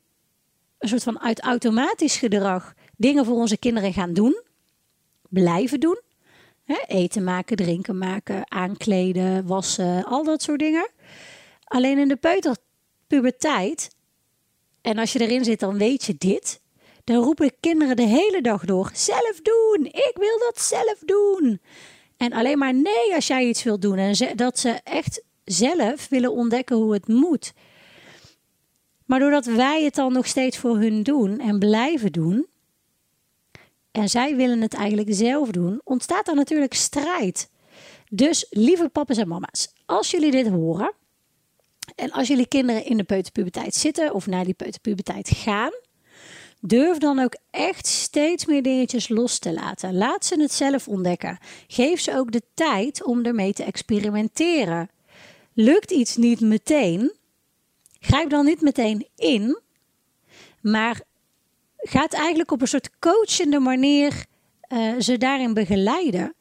een 0.79 0.89
soort 0.89 1.03
van 1.03 1.21
uit 1.21 1.41
automatisch 1.41 2.17
gedrag 2.17 2.75
dingen 2.97 3.25
voor 3.25 3.37
onze 3.37 3.59
kinderen 3.59 3.93
gaan 3.93 4.13
doen, 4.13 4.43
blijven 5.29 5.81
doen. 5.81 6.01
Hè, 6.65 6.79
eten 6.87 7.25
maken, 7.25 7.57
drinken 7.57 7.99
maken, 7.99 8.51
aankleden, 8.51 9.47
wassen, 9.47 10.05
al 10.05 10.25
dat 10.25 10.43
soort 10.43 10.59
dingen. 10.59 10.91
Alleen 11.65 11.99
in 11.99 12.09
de 12.09 12.17
peuterpuberteit, 13.11 13.91
en 14.81 14.99
als 14.99 15.13
je 15.13 15.21
erin 15.21 15.45
zit, 15.45 15.61
dan 15.61 15.79
weet 15.79 16.05
je 16.05 16.15
dit. 16.19 16.61
Dan 17.05 17.23
roepen 17.23 17.53
kinderen 17.61 17.97
de 17.97 18.07
hele 18.07 18.41
dag 18.41 18.65
door: 18.65 18.91
zelf 18.95 19.41
doen, 19.43 19.87
ik 19.87 20.13
wil 20.15 20.39
dat 20.39 20.61
zelf 20.61 20.99
doen. 21.05 21.61
En 22.17 22.33
alleen 22.33 22.59
maar 22.59 22.75
nee 22.75 23.15
als 23.15 23.27
jij 23.27 23.47
iets 23.47 23.63
wilt 23.63 23.83
doen. 23.83 23.97
En 23.97 24.37
dat 24.37 24.59
ze 24.59 24.81
echt 24.85 25.23
zelf 25.45 26.09
willen 26.09 26.33
ontdekken 26.33 26.77
hoe 26.77 26.93
het 26.93 27.09
moet. 27.09 27.53
Maar 29.07 29.19
doordat 29.19 29.45
wij 29.45 29.85
het 29.85 29.95
dan 29.95 30.13
nog 30.13 30.27
steeds 30.27 30.59
voor 30.59 30.79
hun 30.79 31.03
doen 31.03 31.39
en 31.39 31.59
blijven 31.59 32.13
doen, 32.13 32.47
en 33.91 34.09
zij 34.09 34.37
willen 34.37 34.61
het 34.61 34.75
eigenlijk 34.75 35.09
zelf 35.15 35.51
doen, 35.51 35.81
ontstaat 35.85 36.29
er 36.29 36.35
natuurlijk 36.35 36.75
strijd. 36.75 37.51
Dus 38.11 38.47
lieve 38.51 38.89
papa's 38.89 39.17
en 39.17 39.29
mama's, 39.29 39.73
als 39.87 40.11
jullie 40.11 40.31
dit 40.31 40.49
horen 40.49 40.95
en 42.01 42.11
als 42.13 42.29
jullie 42.29 42.47
kinderen 42.47 42.85
in 42.85 42.97
de 42.97 43.05
peuterpuberteit 43.05 43.75
zitten 43.75 44.15
of 44.15 44.27
naar 44.27 44.45
die 44.45 44.55
peuterpuberteit 44.55 45.31
gaan, 45.35 45.73
durf 46.61 46.99
dan 46.99 47.19
ook 47.19 47.37
echt 47.51 47.87
steeds 47.87 48.47
meer 48.47 48.63
dingetjes 48.63 49.09
los 49.09 49.39
te 49.39 49.53
laten. 49.53 49.97
Laat 49.97 50.25
ze 50.25 50.41
het 50.41 50.53
zelf 50.53 50.89
ontdekken. 50.89 51.39
Geef 51.67 52.01
ze 52.01 52.17
ook 52.17 52.33
de 52.33 52.43
tijd 52.55 53.05
om 53.05 53.25
ermee 53.25 53.53
te 53.53 53.65
experimenteren. 53.65 54.91
Lukt 55.53 55.91
iets 55.91 56.17
niet 56.17 56.41
meteen, 56.41 57.13
Grijp 58.01 58.31
dan 58.31 58.45
niet 58.45 58.61
meteen 58.61 59.07
in, 59.17 59.61
maar 60.61 61.01
gaat 61.77 62.13
eigenlijk 62.13 62.51
op 62.51 62.61
een 62.61 62.69
soort 62.69 62.91
coachende 62.99 63.59
manier 63.59 64.25
uh, 64.69 64.93
ze 64.99 65.19
daarin 65.19 65.55
begeleiden. 65.55 66.35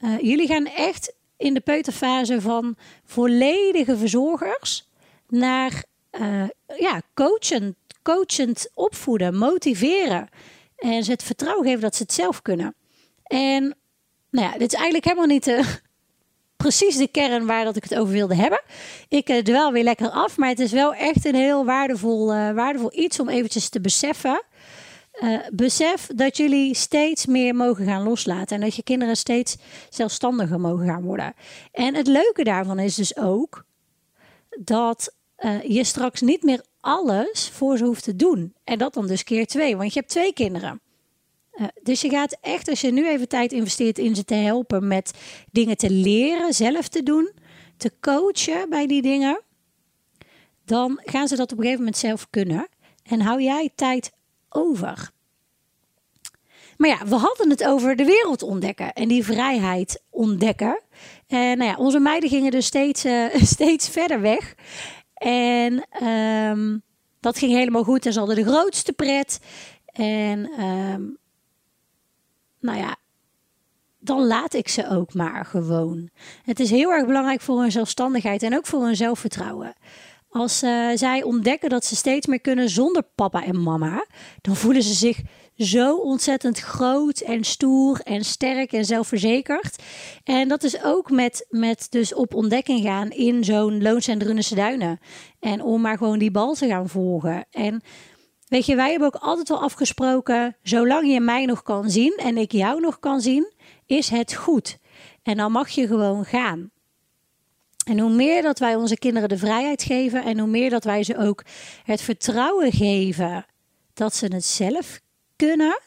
Uh, 0.00 0.20
jullie 0.20 0.46
gaan 0.46 0.66
echt 0.66 1.12
in 1.36 1.54
de 1.54 1.60
peuterfase 1.60 2.40
van 2.40 2.76
volledige 3.04 3.96
verzorgers 3.96 4.87
naar 5.28 5.84
uh, 6.20 6.44
ja, 6.78 7.02
coachend, 7.14 7.76
coachend 8.02 8.70
opvoeden, 8.74 9.36
motiveren. 9.36 10.28
En 10.76 11.04
ze 11.04 11.10
het 11.10 11.22
vertrouwen 11.22 11.64
geven 11.64 11.80
dat 11.80 11.96
ze 11.96 12.02
het 12.02 12.12
zelf 12.12 12.42
kunnen. 12.42 12.74
En 13.22 13.76
nou 14.30 14.46
ja, 14.46 14.52
dit 14.52 14.72
is 14.72 14.78
eigenlijk 14.78 15.04
helemaal 15.04 15.26
niet 15.26 15.80
precies 16.56 16.96
de 16.96 17.08
kern 17.08 17.46
waar 17.46 17.64
dat 17.64 17.76
ik 17.76 17.82
het 17.82 17.94
over 17.94 18.12
wilde 18.12 18.34
hebben. 18.34 18.60
Ik 19.08 19.28
uh, 19.28 19.38
dwel 19.38 19.72
weer 19.72 19.84
lekker 19.84 20.10
af, 20.10 20.36
maar 20.36 20.48
het 20.48 20.60
is 20.60 20.72
wel 20.72 20.94
echt 20.94 21.24
een 21.24 21.34
heel 21.34 21.64
waardevol, 21.64 22.26
waardevol 22.54 22.98
iets 22.98 23.20
om 23.20 23.28
eventjes 23.28 23.68
te 23.68 23.80
beseffen. 23.80 24.42
Uh, 25.22 25.38
besef 25.52 26.06
dat 26.14 26.36
jullie 26.36 26.74
steeds 26.74 27.26
meer 27.26 27.54
mogen 27.54 27.84
gaan 27.86 28.02
loslaten 28.02 28.56
en 28.56 28.62
dat 28.62 28.76
je 28.76 28.82
kinderen 28.82 29.16
steeds 29.16 29.56
zelfstandiger 29.88 30.60
mogen 30.60 30.86
gaan 30.86 31.02
worden. 31.02 31.34
En 31.72 31.94
het 31.94 32.06
leuke 32.06 32.44
daarvan 32.44 32.78
is 32.78 32.94
dus 32.94 33.16
ook 33.16 33.64
dat 34.58 35.14
je 35.62 35.84
straks 35.84 36.20
niet 36.20 36.42
meer 36.42 36.64
alles 36.80 37.50
voor 37.52 37.76
ze 37.76 37.84
hoeft 37.84 38.04
te 38.04 38.16
doen. 38.16 38.54
En 38.64 38.78
dat 38.78 38.94
dan 38.94 39.06
dus 39.06 39.24
keer 39.24 39.46
twee, 39.46 39.76
want 39.76 39.92
je 39.92 39.98
hebt 39.98 40.10
twee 40.10 40.32
kinderen. 40.32 40.80
Eh, 41.58 41.66
dus 41.82 42.00
je 42.00 42.08
gaat 42.08 42.36
echt, 42.40 42.68
als 42.68 42.80
je 42.80 42.92
nu 42.92 43.08
even 43.08 43.28
tijd 43.28 43.52
investeert 43.52 43.98
in 43.98 44.16
ze 44.16 44.24
te 44.24 44.34
helpen 44.34 44.86
met 44.86 45.12
dingen 45.50 45.76
te 45.76 45.90
leren, 45.90 46.54
zelf 46.54 46.88
te 46.88 47.02
doen, 47.02 47.32
te 47.76 47.92
coachen 48.00 48.70
bij 48.70 48.86
die 48.86 49.02
dingen, 49.02 49.42
dan 50.64 51.00
gaan 51.04 51.28
ze 51.28 51.36
dat 51.36 51.52
op 51.52 51.58
een 51.58 51.64
gegeven 51.64 51.84
moment 51.84 51.96
zelf 51.96 52.26
kunnen. 52.30 52.68
En 53.02 53.20
hou 53.20 53.42
jij 53.42 53.70
tijd 53.74 54.12
over. 54.48 55.10
Maar 56.76 56.88
ja, 56.88 57.06
we 57.06 57.14
hadden 57.14 57.50
het 57.50 57.64
over 57.64 57.96
de 57.96 58.04
wereld 58.04 58.42
ontdekken 58.42 58.92
en 58.92 59.08
die 59.08 59.24
vrijheid 59.24 60.02
ontdekken. 60.10 60.80
En 61.26 61.58
nou 61.58 61.70
ja, 61.70 61.76
onze 61.76 61.98
meiden 61.98 62.28
gingen 62.28 62.50
dus 62.50 62.66
steeds, 62.66 63.04
steeds 63.54 63.88
verder 63.88 64.20
weg. 64.20 64.54
En 65.18 65.86
um, 66.06 66.82
dat 67.20 67.38
ging 67.38 67.52
helemaal 67.52 67.84
goed 67.84 68.06
en 68.06 68.12
ze 68.12 68.18
hadden 68.18 68.36
de 68.36 68.44
grootste 68.44 68.92
pret. 68.92 69.40
En 69.92 70.62
um, 70.64 71.18
nou 72.60 72.78
ja, 72.78 72.96
dan 73.98 74.26
laat 74.26 74.54
ik 74.54 74.68
ze 74.68 74.88
ook 74.88 75.14
maar 75.14 75.44
gewoon. 75.44 76.10
Het 76.42 76.60
is 76.60 76.70
heel 76.70 76.92
erg 76.92 77.06
belangrijk 77.06 77.40
voor 77.40 77.60
hun 77.60 77.72
zelfstandigheid 77.72 78.42
en 78.42 78.56
ook 78.56 78.66
voor 78.66 78.84
hun 78.84 78.96
zelfvertrouwen. 78.96 79.74
Als 80.30 80.62
uh, 80.62 80.90
zij 80.94 81.22
ontdekken 81.22 81.70
dat 81.70 81.84
ze 81.84 81.96
steeds 81.96 82.26
meer 82.26 82.40
kunnen 82.40 82.68
zonder 82.68 83.02
papa 83.14 83.44
en 83.44 83.62
mama, 83.62 84.06
dan 84.40 84.56
voelen 84.56 84.82
ze 84.82 84.94
zich 84.94 85.20
zo 85.58 85.96
ontzettend 85.96 86.58
groot 86.58 87.20
en 87.20 87.44
stoer 87.44 88.00
en 88.00 88.24
sterk 88.24 88.72
en 88.72 88.84
zelfverzekerd. 88.84 89.82
En 90.24 90.48
dat 90.48 90.62
is 90.62 90.82
ook 90.82 91.10
met, 91.10 91.46
met 91.48 91.86
dus 91.90 92.14
op 92.14 92.34
ontdekking 92.34 92.82
gaan 92.82 93.10
in 93.10 93.44
zo'n 93.44 93.82
Loons 93.82 94.08
en 94.08 94.18
Drunense 94.18 94.54
Duinen. 94.54 94.98
En 95.40 95.62
om 95.62 95.80
maar 95.80 95.96
gewoon 95.96 96.18
die 96.18 96.30
bal 96.30 96.54
te 96.54 96.66
gaan 96.66 96.88
volgen. 96.88 97.46
En 97.50 97.82
Weet 98.48 98.66
je, 98.66 98.74
wij 98.74 98.90
hebben 98.90 99.08
ook 99.08 99.22
altijd 99.22 99.48
wel 99.48 99.62
afgesproken, 99.62 100.56
zolang 100.62 101.12
je 101.12 101.20
mij 101.20 101.44
nog 101.44 101.62
kan 101.62 101.90
zien 101.90 102.16
en 102.16 102.36
ik 102.36 102.52
jou 102.52 102.80
nog 102.80 102.98
kan 102.98 103.20
zien, 103.20 103.52
is 103.86 104.08
het 104.08 104.34
goed. 104.34 104.78
En 105.22 105.36
dan 105.36 105.52
mag 105.52 105.68
je 105.68 105.86
gewoon 105.86 106.24
gaan. 106.24 106.70
En 107.84 107.98
hoe 107.98 108.10
meer 108.10 108.42
dat 108.42 108.58
wij 108.58 108.76
onze 108.76 108.98
kinderen 108.98 109.28
de 109.28 109.38
vrijheid 109.38 109.82
geven 109.82 110.24
en 110.24 110.38
hoe 110.38 110.48
meer 110.48 110.70
dat 110.70 110.84
wij 110.84 111.02
ze 111.02 111.16
ook 111.16 111.44
het 111.82 112.00
vertrouwen 112.00 112.72
geven 112.72 113.46
dat 113.94 114.14
ze 114.14 114.26
het 114.26 114.44
zelf 114.44 115.00
kunnen, 115.38 115.80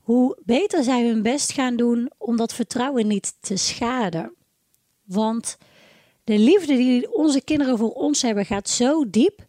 hoe 0.00 0.38
beter 0.44 0.84
zij 0.84 1.06
hun 1.06 1.22
best 1.22 1.52
gaan 1.52 1.76
doen 1.76 2.10
om 2.18 2.36
dat 2.36 2.54
vertrouwen 2.54 3.06
niet 3.06 3.34
te 3.40 3.56
schaden. 3.56 4.34
Want 5.04 5.56
de 6.24 6.38
liefde 6.38 6.76
die 6.76 7.14
onze 7.14 7.42
kinderen 7.42 7.78
voor 7.78 7.92
ons 7.92 8.22
hebben 8.22 8.44
gaat 8.44 8.68
zo 8.68 9.10
diep. 9.10 9.46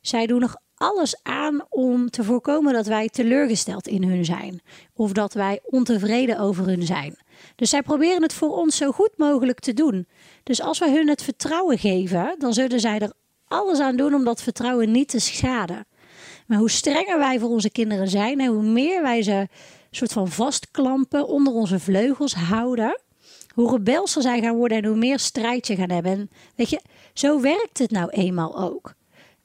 Zij 0.00 0.26
doen 0.26 0.40
nog 0.40 0.56
alles 0.74 1.22
aan 1.22 1.66
om 1.68 2.10
te 2.10 2.24
voorkomen 2.24 2.72
dat 2.72 2.86
wij 2.86 3.08
teleurgesteld 3.08 3.88
in 3.88 4.04
hun 4.04 4.24
zijn 4.24 4.60
of 4.94 5.12
dat 5.12 5.32
wij 5.32 5.60
ontevreden 5.64 6.38
over 6.38 6.66
hun 6.66 6.82
zijn. 6.82 7.16
Dus 7.56 7.70
zij 7.70 7.82
proberen 7.82 8.22
het 8.22 8.32
voor 8.32 8.56
ons 8.56 8.76
zo 8.76 8.90
goed 8.90 9.10
mogelijk 9.16 9.60
te 9.60 9.74
doen. 9.74 10.06
Dus 10.42 10.60
als 10.60 10.78
wij 10.78 10.92
hun 10.92 11.08
het 11.08 11.22
vertrouwen 11.22 11.78
geven, 11.78 12.34
dan 12.38 12.52
zullen 12.52 12.80
zij 12.80 12.98
er 12.98 13.12
alles 13.46 13.78
aan 13.80 13.96
doen 13.96 14.14
om 14.14 14.24
dat 14.24 14.42
vertrouwen 14.42 14.90
niet 14.90 15.08
te 15.08 15.20
schaden. 15.20 15.86
Maar 16.48 16.58
hoe 16.58 16.70
strenger 16.70 17.18
wij 17.18 17.38
voor 17.38 17.48
onze 17.48 17.70
kinderen 17.70 18.08
zijn 18.08 18.40
en 18.40 18.46
hoe 18.46 18.62
meer 18.62 19.02
wij 19.02 19.22
ze 19.22 19.48
soort 19.90 20.12
van 20.12 20.28
vastklampen, 20.28 21.28
onder 21.28 21.52
onze 21.52 21.78
vleugels 21.78 22.34
houden, 22.34 23.00
hoe 23.54 23.70
rebelser 23.70 24.22
zij 24.22 24.40
gaan 24.40 24.56
worden 24.56 24.78
en 24.78 24.84
hoe 24.84 24.96
meer 24.96 25.18
strijd 25.18 25.66
je 25.66 25.76
gaan 25.76 25.90
hebben. 25.90 26.12
En 26.12 26.30
weet 26.56 26.70
je, 26.70 26.80
zo 27.12 27.40
werkt 27.40 27.78
het 27.78 27.90
nou 27.90 28.10
eenmaal 28.10 28.58
ook. 28.58 28.94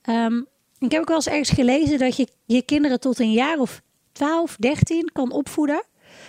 Um, 0.09 0.47
ik 0.79 0.91
heb 0.91 1.01
ook 1.01 1.07
wel 1.07 1.15
eens 1.15 1.27
ergens 1.27 1.49
gelezen 1.49 1.99
dat 1.99 2.15
je 2.15 2.27
je 2.45 2.61
kinderen 2.61 2.99
tot 2.99 3.19
een 3.19 3.31
jaar 3.31 3.59
of 3.59 3.81
12, 4.11 4.55
13 4.59 5.09
kan 5.13 5.31
opvoeden. 5.31 5.83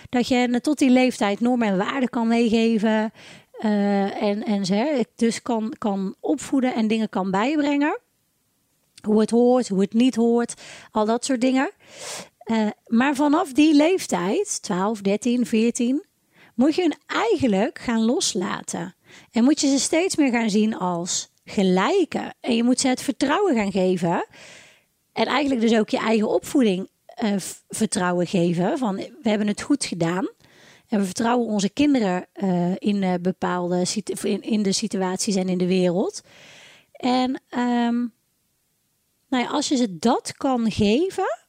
Dat 0.09 0.27
je 0.27 0.35
hen 0.35 0.61
tot 0.61 0.77
die 0.77 0.89
leeftijd 0.89 1.39
normen 1.39 1.67
en 1.67 1.77
waarden 1.77 2.09
kan 2.09 2.27
meegeven. 2.27 3.11
Uh, 3.61 4.21
en, 4.23 4.43
en 4.43 4.65
ze 4.65 5.05
dus 5.15 5.41
kan, 5.41 5.73
kan 5.77 6.15
opvoeden 6.19 6.73
en 6.73 6.87
dingen 6.87 7.09
kan 7.09 7.31
bijbrengen. 7.31 7.99
Hoe 9.05 9.19
het 9.19 9.29
hoort, 9.29 9.67
hoe 9.67 9.81
het 9.81 9.93
niet 9.93 10.15
hoort, 10.15 10.53
al 10.91 11.05
dat 11.05 11.25
soort 11.25 11.41
dingen. 11.41 11.71
Uh, 12.45 12.67
maar 12.87 13.15
vanaf 13.15 13.53
die 13.53 13.73
leeftijd, 13.73 14.61
12, 14.61 15.01
13, 15.01 15.45
14, 15.45 16.03
moet 16.55 16.75
je 16.75 16.81
hen 16.81 16.97
eigenlijk 17.07 17.79
gaan 17.79 18.05
loslaten. 18.05 18.95
En 19.31 19.43
moet 19.43 19.61
je 19.61 19.67
ze 19.67 19.79
steeds 19.79 20.15
meer 20.15 20.31
gaan 20.31 20.49
zien 20.49 20.77
als 20.77 21.29
gelijken. 21.45 22.33
En 22.39 22.55
je 22.55 22.63
moet 22.63 22.79
ze 22.79 22.87
het 22.87 23.01
vertrouwen 23.01 23.55
gaan 23.55 23.71
geven. 23.71 24.27
En 25.13 25.25
eigenlijk 25.25 25.61
dus 25.61 25.77
ook 25.79 25.89
je 25.89 25.97
eigen 25.97 26.29
opvoeding 26.29 26.89
uh, 27.23 27.33
vertrouwen 27.69 28.27
geven. 28.27 28.77
Van 28.77 28.95
we 28.95 29.29
hebben 29.29 29.47
het 29.47 29.61
goed 29.61 29.85
gedaan. 29.85 30.27
En 30.87 30.99
we 30.99 31.05
vertrouwen 31.05 31.47
onze 31.47 31.69
kinderen 31.69 32.25
uh, 32.35 32.71
in 32.77 33.21
bepaalde 33.21 33.85
in, 34.23 34.41
in 34.41 34.63
de 34.63 34.71
situaties 34.71 35.35
en 35.35 35.49
in 35.49 35.57
de 35.57 35.67
wereld. 35.67 36.21
En 36.91 37.41
um, 37.57 38.13
nou 39.27 39.43
ja, 39.43 39.49
als 39.49 39.67
je 39.67 39.75
ze 39.75 39.97
dat 39.97 40.33
kan 40.33 40.71
geven, 40.71 41.45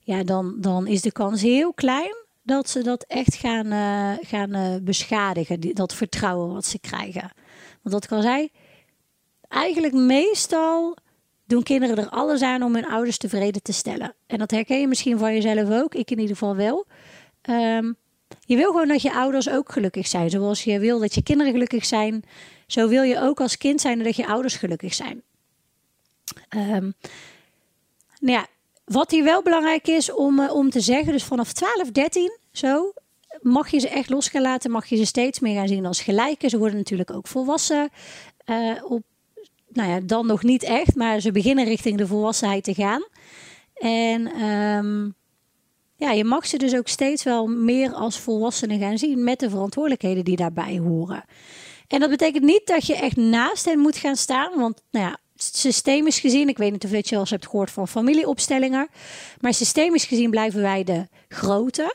ja, 0.00 0.22
dan, 0.22 0.54
dan 0.60 0.86
is 0.86 1.02
de 1.02 1.12
kans 1.12 1.42
heel 1.42 1.72
klein 1.72 2.14
dat 2.42 2.68
ze 2.68 2.82
dat 2.82 3.04
echt 3.08 3.34
gaan, 3.34 3.66
uh, 3.66 4.26
gaan 4.28 4.56
uh, 4.56 4.76
beschadigen, 4.82 5.60
dat 5.60 5.94
vertrouwen 5.94 6.52
wat 6.52 6.66
ze 6.66 6.78
krijgen. 6.78 7.32
Want 7.82 7.94
wat 7.94 8.04
ik 8.04 8.12
al 8.12 8.22
zei, 8.22 8.50
eigenlijk 9.48 9.94
meestal 9.94 10.96
doen 11.46 11.62
kinderen 11.62 11.96
er 11.96 12.08
alles 12.08 12.42
aan 12.42 12.62
om 12.62 12.74
hun 12.74 12.86
ouders 12.86 13.18
tevreden 13.18 13.62
te 13.62 13.72
stellen. 13.72 14.14
En 14.26 14.38
dat 14.38 14.50
herken 14.50 14.80
je 14.80 14.88
misschien 14.88 15.18
van 15.18 15.34
jezelf 15.34 15.70
ook, 15.70 15.94
ik 15.94 16.10
in 16.10 16.18
ieder 16.18 16.36
geval 16.36 16.56
wel. 16.56 16.86
Um, 17.50 17.96
je 18.40 18.56
wil 18.56 18.70
gewoon 18.70 18.88
dat 18.88 19.02
je 19.02 19.14
ouders 19.14 19.48
ook 19.48 19.72
gelukkig 19.72 20.06
zijn. 20.06 20.30
Zoals 20.30 20.64
je 20.64 20.78
wil 20.78 20.98
dat 20.98 21.14
je 21.14 21.22
kinderen 21.22 21.52
gelukkig 21.52 21.84
zijn, 21.84 22.24
zo 22.66 22.88
wil 22.88 23.02
je 23.02 23.20
ook 23.20 23.40
als 23.40 23.56
kind 23.56 23.80
zijn 23.80 24.02
dat 24.02 24.16
je 24.16 24.26
ouders 24.26 24.56
gelukkig 24.56 24.94
zijn. 24.94 25.22
Um, 26.56 26.94
nou 28.20 28.38
ja, 28.38 28.46
wat 28.84 29.10
hier 29.10 29.24
wel 29.24 29.42
belangrijk 29.42 29.88
is 29.88 30.12
om, 30.12 30.40
uh, 30.40 30.54
om 30.54 30.70
te 30.70 30.80
zeggen, 30.80 31.12
dus 31.12 31.24
vanaf 31.24 31.52
12, 31.52 31.90
13 31.90 32.38
zo, 32.52 32.92
mag 33.40 33.70
je 33.70 33.78
ze 33.78 33.88
echt 33.88 34.10
los 34.10 34.28
gaan 34.28 34.42
laten, 34.42 34.70
mag 34.70 34.86
je 34.86 34.96
ze 34.96 35.04
steeds 35.04 35.40
meer 35.40 35.54
gaan 35.54 35.68
zien 35.68 35.86
als 35.86 36.00
gelijken. 36.00 36.50
Ze 36.50 36.58
worden 36.58 36.76
natuurlijk 36.76 37.10
ook 37.10 37.26
volwassen. 37.26 37.88
Uh, 38.46 38.84
op, 38.84 39.02
nou 39.68 39.90
ja, 39.90 40.00
dan 40.00 40.26
nog 40.26 40.42
niet 40.42 40.62
echt, 40.62 40.94
maar 40.94 41.20
ze 41.20 41.32
beginnen 41.32 41.64
richting 41.64 41.98
de 41.98 42.06
volwassenheid 42.06 42.64
te 42.64 42.74
gaan. 42.74 43.04
En 43.74 44.42
um, 44.42 45.14
ja, 45.96 46.10
je 46.10 46.24
mag 46.24 46.46
ze 46.46 46.56
dus 46.56 46.74
ook 46.74 46.88
steeds 46.88 47.22
wel 47.22 47.46
meer 47.46 47.92
als 47.92 48.18
volwassenen 48.18 48.78
gaan 48.78 48.98
zien 48.98 49.24
met 49.24 49.40
de 49.40 49.50
verantwoordelijkheden 49.50 50.24
die 50.24 50.36
daarbij 50.36 50.78
horen. 50.78 51.24
En 51.88 52.00
dat 52.00 52.10
betekent 52.10 52.44
niet 52.44 52.66
dat 52.66 52.86
je 52.86 52.96
echt 52.96 53.16
naast 53.16 53.64
hen 53.64 53.78
moet 53.78 53.96
gaan 53.96 54.16
staan, 54.16 54.58
want 54.58 54.82
nou 54.90 55.06
ja, 55.06 55.18
systemisch 55.34 56.18
gezien, 56.18 56.48
ik 56.48 56.58
weet 56.58 56.72
niet 56.72 56.84
of 56.84 56.90
je 56.90 57.14
wel 57.14 57.26
hebt 57.28 57.46
gehoord 57.46 57.70
van 57.70 57.88
familieopstellingen, 57.88 58.88
maar 59.40 59.54
systemisch 59.54 60.04
gezien 60.04 60.30
blijven 60.30 60.60
wij 60.60 60.84
de 60.84 61.08
grote, 61.28 61.94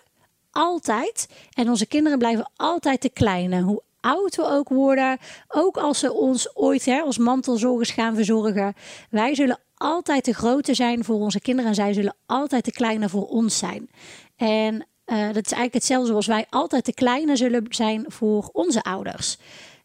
altijd. 0.52 1.28
En 1.54 1.70
onze 1.70 1.86
kinderen 1.86 2.18
blijven 2.18 2.52
altijd 2.56 3.02
de 3.02 3.10
kleine. 3.10 3.62
Hoe 3.62 3.82
oud 4.00 4.36
we 4.36 4.44
ook 4.44 4.70
worden, 4.70 5.18
ook 5.48 5.78
als 5.78 6.00
ze 6.00 6.14
ons 6.14 6.56
ooit 6.56 6.86
hè, 6.86 7.00
als 7.00 7.18
mantelzorgers 7.18 7.92
gaan 7.92 8.16
verzorgen, 8.16 8.74
wij 9.10 9.36
zullen 9.36 9.60
altijd 9.78 10.26
de 10.26 10.34
grote 10.34 10.74
zijn 10.74 11.04
voor 11.04 11.20
onze 11.20 11.40
kinderen 11.40 11.70
en 11.70 11.76
zij 11.76 11.94
zullen 11.94 12.16
altijd 12.26 12.66
de 12.66 12.72
kleine 12.72 13.10
voor 13.10 13.28
ons 13.28 13.58
zijn. 13.58 13.90
En 14.36 14.74
uh, 14.74 15.26
dat 15.28 15.46
is 15.46 15.52
eigenlijk 15.52 15.74
hetzelfde 15.74 16.08
zoals 16.08 16.28
wij 16.28 16.46
altijd 16.50 16.86
de 16.86 16.94
kleine 16.94 17.36
zullen 17.36 17.66
zijn 17.70 18.06
voor 18.08 18.50
onze 18.52 18.82
ouders. 18.82 19.38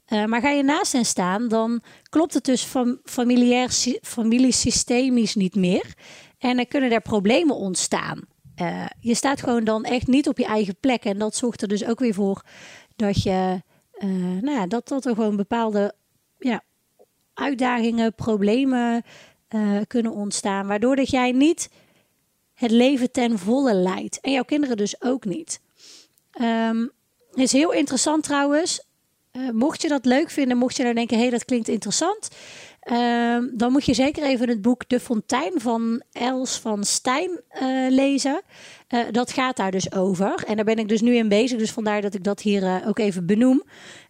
Uh, 0.08 0.24
maar 0.24 0.40
ga 0.40 0.50
je 0.50 0.62
naast 0.62 0.92
hen 0.92 1.04
staan, 1.04 1.48
dan 1.48 1.82
klopt 2.08 2.34
het 2.34 2.44
dus 2.44 2.62
fam 2.62 3.00
familiair, 3.04 3.70
familiesystemisch 4.02 5.34
niet 5.34 5.54
meer. 5.54 5.94
En 6.38 6.56
dan 6.56 6.68
kunnen 6.68 6.90
er 6.92 7.00
problemen 7.00 7.56
ontstaan. 7.56 8.20
Uh, 8.62 8.86
je 9.00 9.14
staat 9.14 9.40
gewoon 9.40 9.64
dan 9.64 9.84
echt 9.84 10.06
niet 10.06 10.28
op 10.28 10.38
je 10.38 10.44
eigen 10.44 10.76
plek. 10.80 11.04
En 11.04 11.18
dat 11.18 11.36
zorgt 11.36 11.62
er 11.62 11.68
dus 11.68 11.84
ook 11.84 11.98
weer 11.98 12.14
voor 12.14 12.42
dat 12.96 13.22
je, 13.22 13.62
nou 14.40 14.50
ja, 14.50 14.66
dat, 14.66 14.88
dat 14.88 15.04
er 15.04 15.14
gewoon 15.14 15.36
bepaalde 15.36 15.94
ja, 16.38 16.62
uitdagingen, 17.34 18.14
problemen 18.14 19.02
kunnen 19.86 20.12
ontstaan. 20.12 20.66
Waardoor 20.66 20.96
dat 20.96 21.10
jij 21.10 21.32
niet 21.32 21.70
het 22.54 22.70
leven 22.70 23.10
ten 23.10 23.38
volle 23.38 23.74
leidt. 23.74 24.20
En 24.20 24.32
jouw 24.32 24.42
kinderen 24.42 24.76
dus 24.76 25.02
ook 25.02 25.24
niet. 25.24 25.60
Um, 26.40 26.90
is 27.32 27.52
heel 27.52 27.72
interessant 27.72 28.22
trouwens. 28.22 28.86
Uh, 29.36 29.50
mocht 29.50 29.82
je 29.82 29.88
dat 29.88 30.04
leuk 30.04 30.30
vinden, 30.30 30.56
mocht 30.56 30.76
je 30.76 30.82
nou 30.82 30.94
denken, 30.94 31.16
hé, 31.16 31.22
hey, 31.22 31.30
dat 31.30 31.44
klinkt 31.44 31.68
interessant. 31.68 32.28
Uh, 32.92 33.38
dan 33.52 33.72
moet 33.72 33.84
je 33.84 33.94
zeker 33.94 34.22
even 34.22 34.48
het 34.48 34.62
boek 34.62 34.88
De 34.88 35.00
Fontein 35.00 35.52
van 35.54 36.02
Els 36.12 36.58
van 36.58 36.84
Stijn 36.84 37.30
uh, 37.62 37.90
lezen. 37.90 38.42
dat 39.10 39.32
gaat 39.32 39.56
daar 39.56 39.70
dus 39.70 39.92
over. 39.92 40.44
En 40.46 40.56
daar 40.56 40.64
ben 40.64 40.78
ik 40.78 40.88
dus 40.88 41.00
nu 41.00 41.16
in 41.16 41.28
bezig. 41.28 41.58
Dus 41.58 41.70
vandaar 41.70 42.00
dat 42.00 42.14
ik 42.14 42.24
dat 42.24 42.40
hier 42.40 42.82
ook 42.86 42.98
even 42.98 43.26
benoem. 43.26 43.62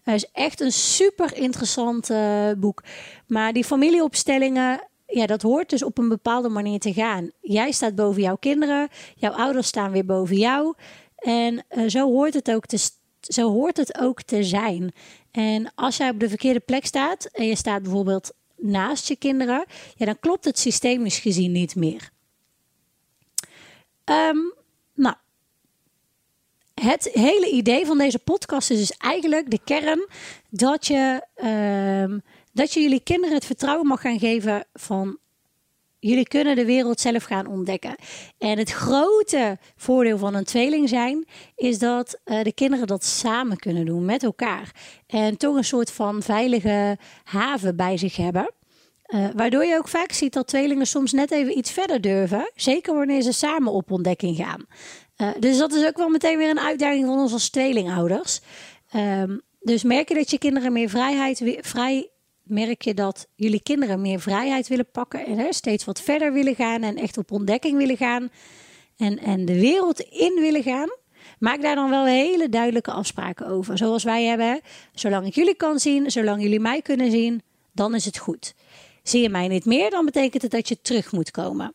Het 0.03 0.15
is 0.15 0.31
echt 0.33 0.61
een 0.61 0.73
super 0.73 1.37
interessant 1.37 2.11
boek. 2.59 2.83
Maar 3.27 3.53
die 3.53 3.65
familieopstellingen, 3.65 4.81
ja, 5.07 5.27
dat 5.27 5.43
hoort 5.43 5.71
dus 5.71 5.83
op 5.83 5.99
een 5.99 6.09
bepaalde 6.09 6.49
manier 6.49 6.79
te 6.79 6.93
gaan. 6.93 7.31
Jij 7.41 7.73
staat 7.73 7.95
boven 7.95 8.23
jouw 8.23 8.37
kinderen, 8.37 8.89
jouw 9.15 9.33
ouders 9.33 9.67
staan 9.67 9.93
weer 9.93 10.07
boven 10.07 10.37
jou. 10.37 10.75
En 11.17 11.65
zo, 11.87 12.11
hoort 12.11 12.35
het 12.35 12.51
ook 12.51 12.67
te, 12.67 12.91
zo 13.33 13.51
hoort 13.51 13.77
het 13.77 13.99
ook 13.99 14.23
te 14.23 14.43
zijn. 14.43 14.93
En 15.31 15.73
als 15.75 15.97
jij 15.97 16.11
op 16.11 16.21
de 16.21 16.29
verkeerde 16.29 16.61
plek 16.61 16.87
staat 16.87 17.25
en 17.25 17.47
je 17.47 17.57
staat 17.57 17.83
bijvoorbeeld 17.83 18.33
naast 18.57 19.09
je 19.09 19.17
kinderen, 19.17 19.65
ja, 19.97 20.07
dan 20.07 20.19
klopt 20.21 20.45
het 20.45 20.59
systemisch 20.59 21.19
gezien 21.19 21.53
niet 21.53 21.75
meer. 21.75 22.11
Um, 24.05 24.55
nou, 24.95 25.15
het 26.75 27.11
hele 27.13 27.51
idee 27.51 27.87
van 27.87 27.99
deze 27.99 28.19
podcast 28.19 28.71
is 28.71 28.79
dus 28.79 28.97
eigenlijk 28.97 29.51
de 29.51 29.61
kern 29.65 30.09
dat 30.51 30.87
je 30.87 31.27
um, 31.45 32.23
dat 32.53 32.73
je 32.73 32.81
jullie 32.81 33.01
kinderen 33.01 33.35
het 33.35 33.45
vertrouwen 33.45 33.87
mag 33.87 34.01
gaan 34.01 34.19
geven 34.19 34.67
van 34.75 35.19
jullie 36.09 36.29
kunnen 36.29 36.57
de 36.57 36.65
wereld 36.65 37.01
zelf 37.01 37.25
gaan 37.25 37.47
ontdekken. 37.47 37.95
En 38.39 38.59
het 38.59 38.71
grote 38.71 39.59
voordeel 39.77 40.19
van 40.19 40.35
een 40.35 40.45
tweeling 40.45 40.89
zijn 40.89 41.27
is 41.57 41.79
dat 41.79 42.21
uh, 42.25 42.43
de 42.43 42.53
kinderen 42.53 42.87
dat 42.87 43.05
samen 43.05 43.57
kunnen 43.57 43.87
doen 43.87 44.05
met 44.05 44.23
elkaar. 44.23 44.71
En 45.07 45.37
toch 45.37 45.57
een 45.57 45.65
soort 45.65 45.91
van 45.91 46.23
veilige 46.23 46.99
haven 47.25 47.77
bij 47.77 47.97
zich 47.97 48.17
hebben. 48.17 48.51
Uh, 49.09 49.27
waardoor 49.35 49.65
je 49.65 49.77
ook 49.77 49.89
vaak 49.89 50.13
ziet 50.13 50.33
dat 50.33 50.47
tweelingen 50.47 50.87
soms 50.87 51.13
net 51.13 51.31
even 51.31 51.59
iets 51.59 51.71
verder 51.71 52.01
durven. 52.01 52.51
Zeker 52.55 52.95
wanneer 52.95 53.23
ze 53.23 53.33
samen 53.33 53.73
op 53.73 53.91
ontdekking 53.91 54.37
gaan. 54.37 54.67
Uh, 55.17 55.29
dus 55.39 55.59
dat 55.59 55.73
is 55.73 55.87
ook 55.87 55.97
wel 55.97 56.09
meteen 56.09 56.39
weer 56.39 56.51
een 56.51 56.61
uitdaging 56.61 57.07
van 57.07 57.19
ons 57.19 57.33
als 57.33 57.51
tweelingouders. 57.51 58.41
Um, 58.97 59.41
dus 59.61 59.83
merk 59.83 60.09
je 60.09 60.15
dat 60.15 60.31
je 60.31 60.39
kinderen 60.39 60.73
meer 60.73 60.89
vrijheid, 60.89 61.43
vrij 61.61 62.09
merk 62.45 62.83
je 62.83 62.95
dat 62.95 63.27
jullie 63.35 63.63
kinderen 63.63 64.01
meer 64.01 64.21
vrijheid 64.21 64.69
willen 64.69 64.91
pakken 64.91 65.27
en 65.27 65.39
hè, 65.39 65.53
steeds 65.53 65.85
wat 65.85 66.01
verder 66.01 66.33
willen 66.33 66.55
gaan 66.55 66.83
en 66.83 66.97
echt 66.97 67.19
op 67.19 67.31
ontdekking 67.31 67.77
willen 67.77 67.97
gaan 67.97 68.29
en, 68.97 69.19
en 69.19 69.45
de 69.45 69.61
wereld 69.61 70.01
in 70.01 70.35
willen 70.41 70.63
gaan. 70.63 70.89
Maak 71.39 71.63
daar 71.63 71.75
dan 71.75 71.91
wel 71.91 72.05
hele 72.05 72.49
duidelijke 72.49 72.91
afspraken 72.91 73.47
over. 73.47 73.79
Zoals 73.79 74.05
wij 74.05 74.25
hebben. 74.25 74.61
Zolang 74.95 75.27
ik 75.27 75.35
jullie 75.35 75.55
kan 75.55 75.79
zien, 75.79 76.11
zolang 76.11 76.43
jullie 76.43 76.61
mij 76.61 76.83
kunnen 76.83 77.11
zien, 77.11 77.43
dan 77.73 77.95
is 77.95 78.05
het 78.05 78.19
goed. 78.19 78.55
Zie 79.03 79.23
je 79.23 79.29
mij 79.29 79.49
niet 79.49 79.65
meer, 79.65 79.91
dan 79.91 80.05
betekent 80.05 80.43
het 80.43 80.51
dat 80.51 80.69
je 80.69 80.81
terug 80.81 81.13
moet 81.13 81.31
komen. 81.31 81.75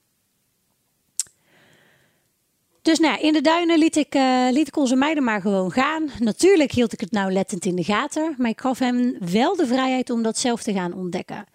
Dus 2.81 2.99
nou, 2.99 3.19
in 3.19 3.33
de 3.33 3.41
duinen 3.41 3.77
liet 3.77 3.95
ik, 3.95 4.15
uh, 4.15 4.47
liet 4.51 4.67
ik 4.67 4.77
onze 4.77 4.95
meiden 4.95 5.23
maar 5.23 5.41
gewoon 5.41 5.71
gaan. 5.71 6.09
Natuurlijk 6.19 6.71
hield 6.71 6.93
ik 6.93 6.99
het 6.99 7.11
nauwlettend 7.11 7.65
in 7.65 7.75
de 7.75 7.83
gaten, 7.83 8.35
maar 8.37 8.49
ik 8.49 8.61
gaf 8.61 8.79
hem 8.79 9.17
wel 9.19 9.55
de 9.55 9.67
vrijheid 9.67 10.09
om 10.09 10.23
dat 10.23 10.37
zelf 10.37 10.63
te 10.63 10.73
gaan 10.73 10.93
ontdekken. 10.93 11.45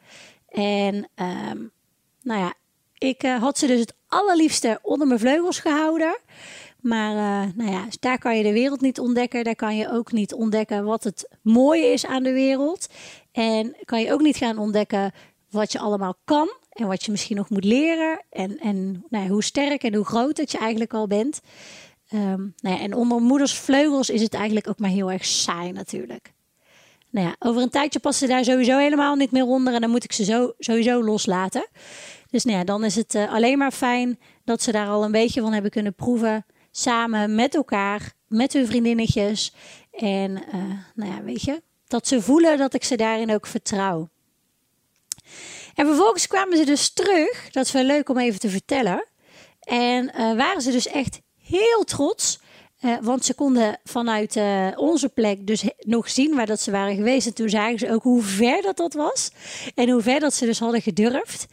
En 0.49 0.95
um, 0.95 1.71
nou 2.23 2.41
ja, 2.41 2.55
ik 2.99 3.25
uh, 3.25 3.43
had 3.43 3.59
ze 3.59 3.67
dus 3.67 3.81
het 3.81 3.95
allerliefste 4.09 4.79
onder 4.83 5.07
mijn 5.07 5.21
vleugels 5.21 5.61
gehouden. 5.61 6.19
Maar 6.81 7.13
uh, 7.13 7.53
nou 7.55 7.71
ja, 7.71 7.85
daar 8.01 8.19
kan 8.19 8.37
je 8.37 8.43
de 8.43 8.53
wereld 8.53 8.81
niet 8.81 9.01
ontdekken. 9.01 9.45
Daar 9.45 9.57
kan 9.57 9.77
je 9.77 9.91
ook 9.91 10.13
niet 10.13 10.35
ontdekken 10.35 10.85
wat 10.85 11.05
het 11.05 11.29
mooie 11.43 11.87
is 11.87 12.07
aan 12.07 12.23
de 12.23 12.33
wereld. 12.33 12.87
En 13.33 13.77
kan 13.85 14.01
je 14.01 14.13
ook 14.13 14.21
niet 14.21 14.37
gaan 14.37 14.59
ontdekken 14.59 15.13
wat 15.51 15.73
je 15.73 15.79
allemaal 15.79 16.15
kan 16.25 16.49
en 16.75 16.87
wat 16.87 17.05
je 17.05 17.11
misschien 17.11 17.37
nog 17.37 17.51
moet 17.51 17.65
leren. 17.65 18.25
En, 18.31 18.59
en 18.59 19.05
nou 19.09 19.29
hoe 19.29 19.45
sterk 19.45 19.83
en 19.83 19.95
hoe 19.95 20.05
groot 20.05 20.37
dat 20.37 20.53
je 20.53 20.59
eigenlijk 20.59 20.95
al 20.95 21.07
bent. 21.07 21.41
Um, 22.13 22.55
nou 22.57 22.77
ja, 22.77 22.81
en 22.81 22.95
onder 22.95 23.21
moeders 23.21 23.55
vleugels 23.55 24.11
is 24.11 24.23
het 24.23 24.35
eigenlijk 24.35 24.69
ook 24.69 24.79
maar 24.79 24.91
heel 24.91 25.11
erg 25.11 25.25
saai 25.25 25.73
natuurlijk. 25.73 26.33
Nou 27.11 27.27
ja, 27.27 27.37
over 27.39 27.63
een 27.63 27.71
tijdje 27.71 27.99
passen 27.99 28.27
ze 28.29 28.35
daar 28.35 28.45
sowieso 28.45 28.79
helemaal 28.79 29.15
niet 29.15 29.31
meer 29.31 29.45
onder. 29.45 29.75
En 29.75 29.81
dan 29.81 29.91
moet 29.91 30.05
ik 30.05 30.13
ze 30.13 30.25
zo, 30.25 30.53
sowieso 30.59 31.05
loslaten. 31.05 31.69
Dus 32.31 32.45
nou 32.45 32.59
ja, 32.59 32.65
dan 32.65 32.85
is 32.85 32.97
het 32.97 33.15
uh, 33.15 33.33
alleen 33.33 33.59
maar 33.59 33.73
fijn 33.73 34.19
dat 34.45 34.63
ze 34.63 34.73
daar 34.73 34.89
al 34.89 35.05
een 35.05 35.13
beetje 35.13 35.41
van 35.41 35.53
hebben 35.53 35.71
kunnen 35.71 35.95
proeven. 35.95 36.47
Samen 36.71 37.35
met 37.35 37.55
elkaar, 37.55 38.13
met 38.27 38.53
hun 38.53 38.67
vriendinnetjes. 38.67 39.55
En 39.91 40.31
uh, 40.31 40.55
nou 40.95 41.13
ja, 41.13 41.23
weet 41.23 41.43
je, 41.43 41.63
dat 41.87 42.09
ze 42.09 42.23
voelen 42.23 42.59
dat 42.59 42.75
ik 42.75 42.85
ze 42.85 42.97
daarin 42.97 43.35
ook 43.35 43.47
vertrouw. 43.47 44.09
En 45.75 45.87
vervolgens 45.87 46.27
kwamen 46.27 46.57
ze 46.57 46.65
dus 46.65 46.93
terug. 46.93 47.51
Dat 47.51 47.67
is 47.67 47.73
wel 47.73 47.85
leuk 47.85 48.09
om 48.09 48.19
even 48.19 48.41
te 48.41 48.49
vertellen. 48.49 49.07
En 49.61 50.11
uh, 50.19 50.37
waren 50.37 50.63
ze 50.63 50.71
dus 50.71 50.87
echt 50.87 51.21
heel 51.39 51.85
trots. 51.85 52.41
Want 53.03 53.25
ze 53.25 53.35
konden 53.35 53.79
vanuit 53.85 54.37
uh, 54.37 54.69
onze 54.77 55.09
plek 55.09 55.47
dus 55.47 55.65
nog 55.79 56.11
zien 56.11 56.35
waar 56.35 56.47
dat 56.47 56.61
ze 56.61 56.71
waren 56.71 56.95
geweest. 56.95 57.27
En 57.27 57.35
toen 57.35 57.49
zagen 57.49 57.79
ze 57.79 57.91
ook 57.93 58.03
hoe 58.03 58.23
ver 58.23 58.63
dat 58.63 58.77
dat 58.77 58.95
was. 58.95 59.31
En 59.75 59.91
hoe 59.91 60.03
ver 60.03 60.21
dat 60.21 60.35
ze 60.35 60.45
dus 60.45 60.59
hadden 60.59 60.83
gedurfd. 60.83 61.47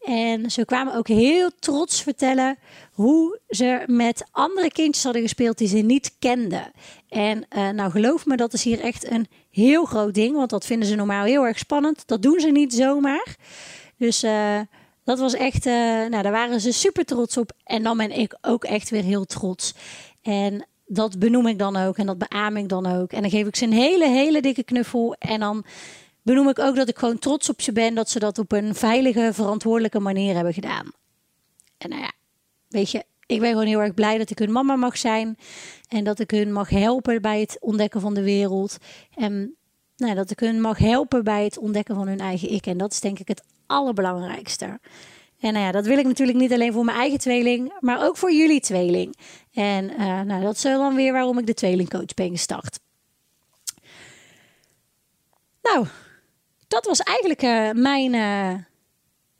En 0.00 0.50
ze 0.50 0.64
kwamen 0.64 0.94
ook 0.94 1.08
heel 1.08 1.50
trots 1.58 2.02
vertellen 2.02 2.58
hoe 2.92 3.40
ze 3.48 3.82
met 3.86 4.24
andere 4.30 4.70
kindjes 4.70 5.04
hadden 5.04 5.22
gespeeld 5.22 5.58
die 5.58 5.68
ze 5.68 5.76
niet 5.76 6.16
kenden. 6.18 6.70
En 7.08 7.46
uh, 7.56 7.68
nou 7.68 7.90
geloof 7.90 8.26
me, 8.26 8.36
dat 8.36 8.52
is 8.52 8.64
hier 8.64 8.80
echt 8.80 9.10
een 9.10 9.26
heel 9.50 9.84
groot 9.84 10.14
ding. 10.14 10.36
Want 10.36 10.50
dat 10.50 10.66
vinden 10.66 10.88
ze 10.88 10.94
normaal 10.94 11.24
heel 11.24 11.46
erg 11.46 11.58
spannend. 11.58 12.06
Dat 12.06 12.22
doen 12.22 12.40
ze 12.40 12.50
niet 12.50 12.74
zomaar. 12.74 13.36
Dus 13.98 14.24
uh, 14.24 14.60
dat 15.04 15.18
was 15.18 15.34
echt, 15.34 15.64
nou 15.64 16.22
daar 16.22 16.32
waren 16.32 16.60
ze 16.60 16.72
super 16.72 17.04
trots 17.04 17.36
op. 17.36 17.52
En 17.64 17.82
dan 17.82 17.96
ben 17.96 18.10
ik 18.10 18.36
ook 18.40 18.64
echt 18.64 18.90
weer 18.90 19.02
heel 19.02 19.24
trots. 19.24 19.74
En 20.22 20.66
dat 20.86 21.18
benoem 21.18 21.46
ik 21.46 21.58
dan 21.58 21.76
ook 21.76 21.98
en 21.98 22.06
dat 22.06 22.18
beaam 22.18 22.56
ik 22.56 22.68
dan 22.68 22.86
ook. 22.86 23.12
En 23.12 23.20
dan 23.20 23.30
geef 23.30 23.46
ik 23.46 23.56
ze 23.56 23.64
een 23.64 23.72
hele, 23.72 24.08
hele 24.08 24.42
dikke 24.42 24.62
knuffel. 24.62 25.14
En 25.18 25.40
dan 25.40 25.64
benoem 26.22 26.48
ik 26.48 26.58
ook 26.58 26.76
dat 26.76 26.88
ik 26.88 26.98
gewoon 26.98 27.18
trots 27.18 27.48
op 27.48 27.60
ze 27.60 27.72
ben 27.72 27.94
dat 27.94 28.10
ze 28.10 28.18
dat 28.18 28.38
op 28.38 28.52
een 28.52 28.74
veilige, 28.74 29.30
verantwoordelijke 29.32 30.00
manier 30.00 30.34
hebben 30.34 30.54
gedaan. 30.54 30.90
En 31.78 31.88
nou 31.88 32.02
ja, 32.02 32.12
weet 32.68 32.90
je, 32.90 33.04
ik 33.26 33.40
ben 33.40 33.50
gewoon 33.50 33.66
heel 33.66 33.80
erg 33.80 33.94
blij 33.94 34.18
dat 34.18 34.30
ik 34.30 34.38
hun 34.38 34.52
mama 34.52 34.76
mag 34.76 34.98
zijn. 34.98 35.38
En 35.88 36.04
dat 36.04 36.18
ik 36.18 36.30
hun 36.30 36.52
mag 36.52 36.68
helpen 36.68 37.22
bij 37.22 37.40
het 37.40 37.56
ontdekken 37.60 38.00
van 38.00 38.14
de 38.14 38.22
wereld. 38.22 38.76
En 39.14 39.54
nou, 39.96 40.14
dat 40.14 40.30
ik 40.30 40.40
hun 40.40 40.60
mag 40.60 40.78
helpen 40.78 41.24
bij 41.24 41.44
het 41.44 41.58
ontdekken 41.58 41.94
van 41.94 42.08
hun 42.08 42.20
eigen 42.20 42.52
ik. 42.52 42.66
En 42.66 42.78
dat 42.78 42.92
is 42.92 43.00
denk 43.00 43.18
ik 43.18 43.28
het 43.28 43.42
allerbelangrijkste. 43.66 44.80
En 45.40 45.52
nou 45.52 45.64
ja, 45.64 45.72
dat 45.72 45.86
wil 45.86 45.98
ik 45.98 46.06
natuurlijk 46.06 46.38
niet 46.38 46.52
alleen 46.52 46.72
voor 46.72 46.84
mijn 46.84 46.98
eigen 46.98 47.18
tweeling, 47.18 47.72
maar 47.80 48.06
ook 48.06 48.16
voor 48.16 48.32
jullie 48.32 48.60
tweeling. 48.60 49.16
En 49.52 49.90
uh, 49.90 50.20
nou, 50.20 50.42
dat 50.42 50.54
is 50.54 50.62
dan 50.62 50.94
weer 50.94 51.12
waarom 51.12 51.38
ik 51.38 51.46
de 51.46 51.54
tweelingcoach 51.54 52.14
ben 52.14 52.30
gestart. 52.30 52.78
Nou, 55.62 55.86
dat 56.68 56.86
was 56.86 57.00
eigenlijk 57.00 57.42
uh, 57.42 57.70
mijn, 57.70 58.14
uh, 58.14 58.54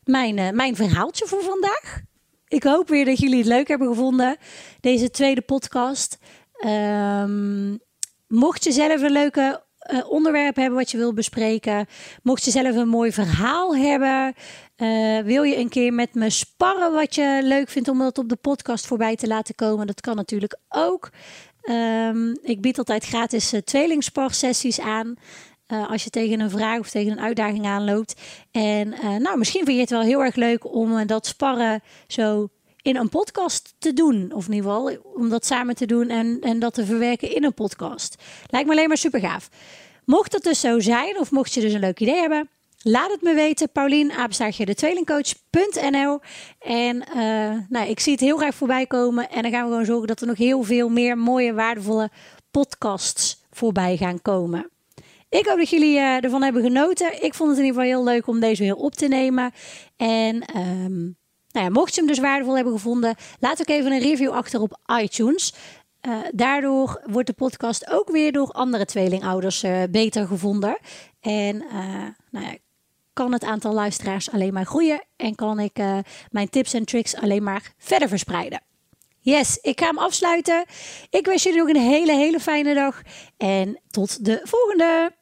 mijn, 0.04 0.56
mijn 0.56 0.76
verhaaltje 0.76 1.26
voor 1.26 1.42
vandaag. 1.42 2.00
Ik 2.48 2.62
hoop 2.62 2.88
weer 2.88 3.04
dat 3.04 3.18
jullie 3.18 3.38
het 3.38 3.46
leuk 3.46 3.68
hebben 3.68 3.88
gevonden, 3.88 4.37
deze 4.80 5.11
tweede 5.11 5.40
podcast. 5.40 6.18
Um, 6.66 7.78
mocht 8.26 8.64
je 8.64 8.72
zelf 8.72 9.02
een 9.02 9.12
leuke 9.12 9.62
uh, 9.92 10.11
onderwerp 10.11 10.57
hebben 10.57 10.79
wat 10.79 10.90
je 10.90 10.96
wil 10.96 11.12
bespreken. 11.12 11.87
Mocht 12.22 12.44
je 12.44 12.51
zelf 12.51 12.77
een 12.77 12.88
mooi 12.88 13.12
verhaal 13.12 13.77
hebben. 13.77 14.35
Uh, 14.77 15.18
wil 15.18 15.42
je 15.42 15.57
een 15.57 15.68
keer 15.68 15.92
met 15.92 16.14
me 16.14 16.31
sparren 16.31 16.92
wat 16.92 17.14
je 17.14 17.40
leuk 17.42 17.68
vindt 17.68 17.88
om 17.88 17.99
dat 17.99 18.18
op 18.18 18.29
de 18.29 18.37
podcast 18.37 18.87
voorbij 18.87 19.16
te 19.16 19.27
laten 19.27 19.55
komen? 19.55 19.87
Dat 19.87 20.01
kan 20.01 20.16
natuurlijk 20.16 20.59
ook. 20.68 21.11
Um, 21.62 22.38
ik 22.42 22.61
bied 22.61 22.79
altijd 22.79 23.05
gratis 23.05 23.55
uh, 23.55 23.61
tweelingsparsessies 23.61 24.81
aan. 24.81 25.14
Als 25.88 26.05
je 26.05 26.11
tegen 26.11 26.40
een 26.40 26.51
vraag 26.51 26.79
of 26.79 26.90
tegen 26.90 27.12
een 27.12 27.20
uitdaging 27.20 27.66
aanloopt. 27.66 28.20
En 28.51 28.88
nou, 29.18 29.38
misschien 29.38 29.64
vind 29.64 29.77
je 29.77 29.83
het 29.83 29.90
wel 29.90 30.01
heel 30.03 30.25
erg 30.25 30.35
leuk 30.35 30.75
om 30.75 31.07
dat 31.07 31.27
sparren 31.27 31.83
zo 32.07 32.49
in 32.87 32.96
een 32.96 33.09
podcast 33.09 33.75
te 33.79 33.92
doen. 33.92 34.33
Of 34.33 34.46
in 34.46 34.53
ieder 34.53 34.70
geval 34.70 34.96
om 35.14 35.29
dat 35.29 35.46
samen 35.46 35.75
te 35.75 35.87
doen 35.87 36.09
en, 36.09 36.38
en 36.40 36.59
dat 36.59 36.75
te 36.75 36.85
verwerken 36.85 37.35
in 37.35 37.44
een 37.44 37.55
podcast. 37.55 38.16
Lijkt 38.51 38.66
me 38.68 38.75
alleen 38.75 38.88
maar 38.88 38.96
super 38.96 39.20
gaaf. 39.20 39.49
Mocht 40.05 40.33
dat 40.33 40.42
dus 40.42 40.61
zo 40.61 40.81
zijn, 40.81 41.18
of 41.18 41.31
mocht 41.31 41.55
je 41.55 41.61
dus 41.61 41.72
een 41.72 41.81
leuk 41.81 42.01
idee 42.01 42.14
hebben, 42.14 42.49
laat 42.83 43.11
het 43.11 43.22
me 43.22 43.35
weten. 43.35 43.70
Paulien, 43.70 44.12
apenstaartje 44.12 44.66
de 44.66 44.75
tweelingcoach.nl. 44.75 46.20
En 46.59 46.96
uh, 46.96 47.59
nou, 47.68 47.88
ik 47.88 48.01
zie 48.01 48.12
het 48.12 48.20
heel 48.20 48.37
graag 48.37 48.55
voorbij 48.55 48.87
komen. 48.87 49.31
En 49.31 49.42
dan 49.42 49.51
gaan 49.51 49.64
we 49.64 49.70
gewoon 49.70 49.85
zorgen 49.85 50.07
dat 50.07 50.20
er 50.20 50.27
nog 50.27 50.38
heel 50.38 50.62
veel 50.62 50.88
meer 50.88 51.18
mooie, 51.18 51.55
waardevolle 51.55 52.11
podcasts 52.51 53.42
voorbij 53.51 53.96
gaan 53.96 54.22
komen. 54.22 54.70
Ik 55.29 55.46
hoop 55.46 55.59
dat 55.59 55.68
jullie 55.68 55.96
uh, 55.96 56.25
ervan 56.25 56.42
hebben 56.42 56.62
genoten. 56.62 57.22
Ik 57.22 57.35
vond 57.35 57.51
het 57.51 57.59
in 57.59 57.64
ieder 57.64 57.81
geval 57.81 57.96
heel 57.96 58.12
leuk 58.12 58.27
om 58.27 58.40
deze 58.40 58.62
weer 58.62 58.75
op 58.75 58.94
te 58.94 59.09
nemen. 59.09 59.53
En 59.96 60.57
um, 60.57 61.16
nou 61.56 61.68
ja, 61.68 61.80
mocht 61.80 61.94
je 61.94 62.00
hem 62.00 62.08
dus 62.08 62.18
waardevol 62.18 62.54
hebben 62.54 62.72
gevonden, 62.72 63.14
laat 63.40 63.60
ook 63.60 63.68
even 63.68 63.92
een 63.92 64.00
review 64.00 64.30
achter 64.30 64.60
op 64.60 64.78
iTunes. 65.00 65.54
Uh, 66.06 66.18
daardoor 66.32 67.02
wordt 67.04 67.26
de 67.26 67.32
podcast 67.32 67.90
ook 67.90 68.10
weer 68.10 68.32
door 68.32 68.50
andere 68.50 68.84
tweelingouders 68.84 69.64
uh, 69.64 69.82
beter 69.90 70.26
gevonden. 70.26 70.78
En 71.20 71.62
uh, 71.62 71.72
nou 72.30 72.46
ja, 72.46 72.56
kan 73.12 73.32
het 73.32 73.44
aantal 73.44 73.72
luisteraars 73.72 74.30
alleen 74.30 74.52
maar 74.52 74.64
groeien 74.64 75.04
en 75.16 75.34
kan 75.34 75.60
ik 75.60 75.78
mijn 76.30 76.48
tips 76.50 76.74
en 76.74 76.84
tricks 76.84 77.16
alleen 77.16 77.42
maar 77.42 77.72
verder 77.78 78.08
verspreiden. 78.08 78.62
Yes, 79.20 79.58
ik 79.62 79.80
ga 79.80 79.86
hem 79.86 79.98
afsluiten. 79.98 80.64
Ik 81.10 81.26
wens 81.26 81.42
jullie 81.42 81.58
nog 81.58 81.68
een 81.68 81.76
hele, 81.76 82.12
hele 82.12 82.40
fijne 82.40 82.74
dag 82.74 83.02
en 83.36 83.80
tot 83.90 84.24
de 84.24 84.40
volgende. 84.42 85.12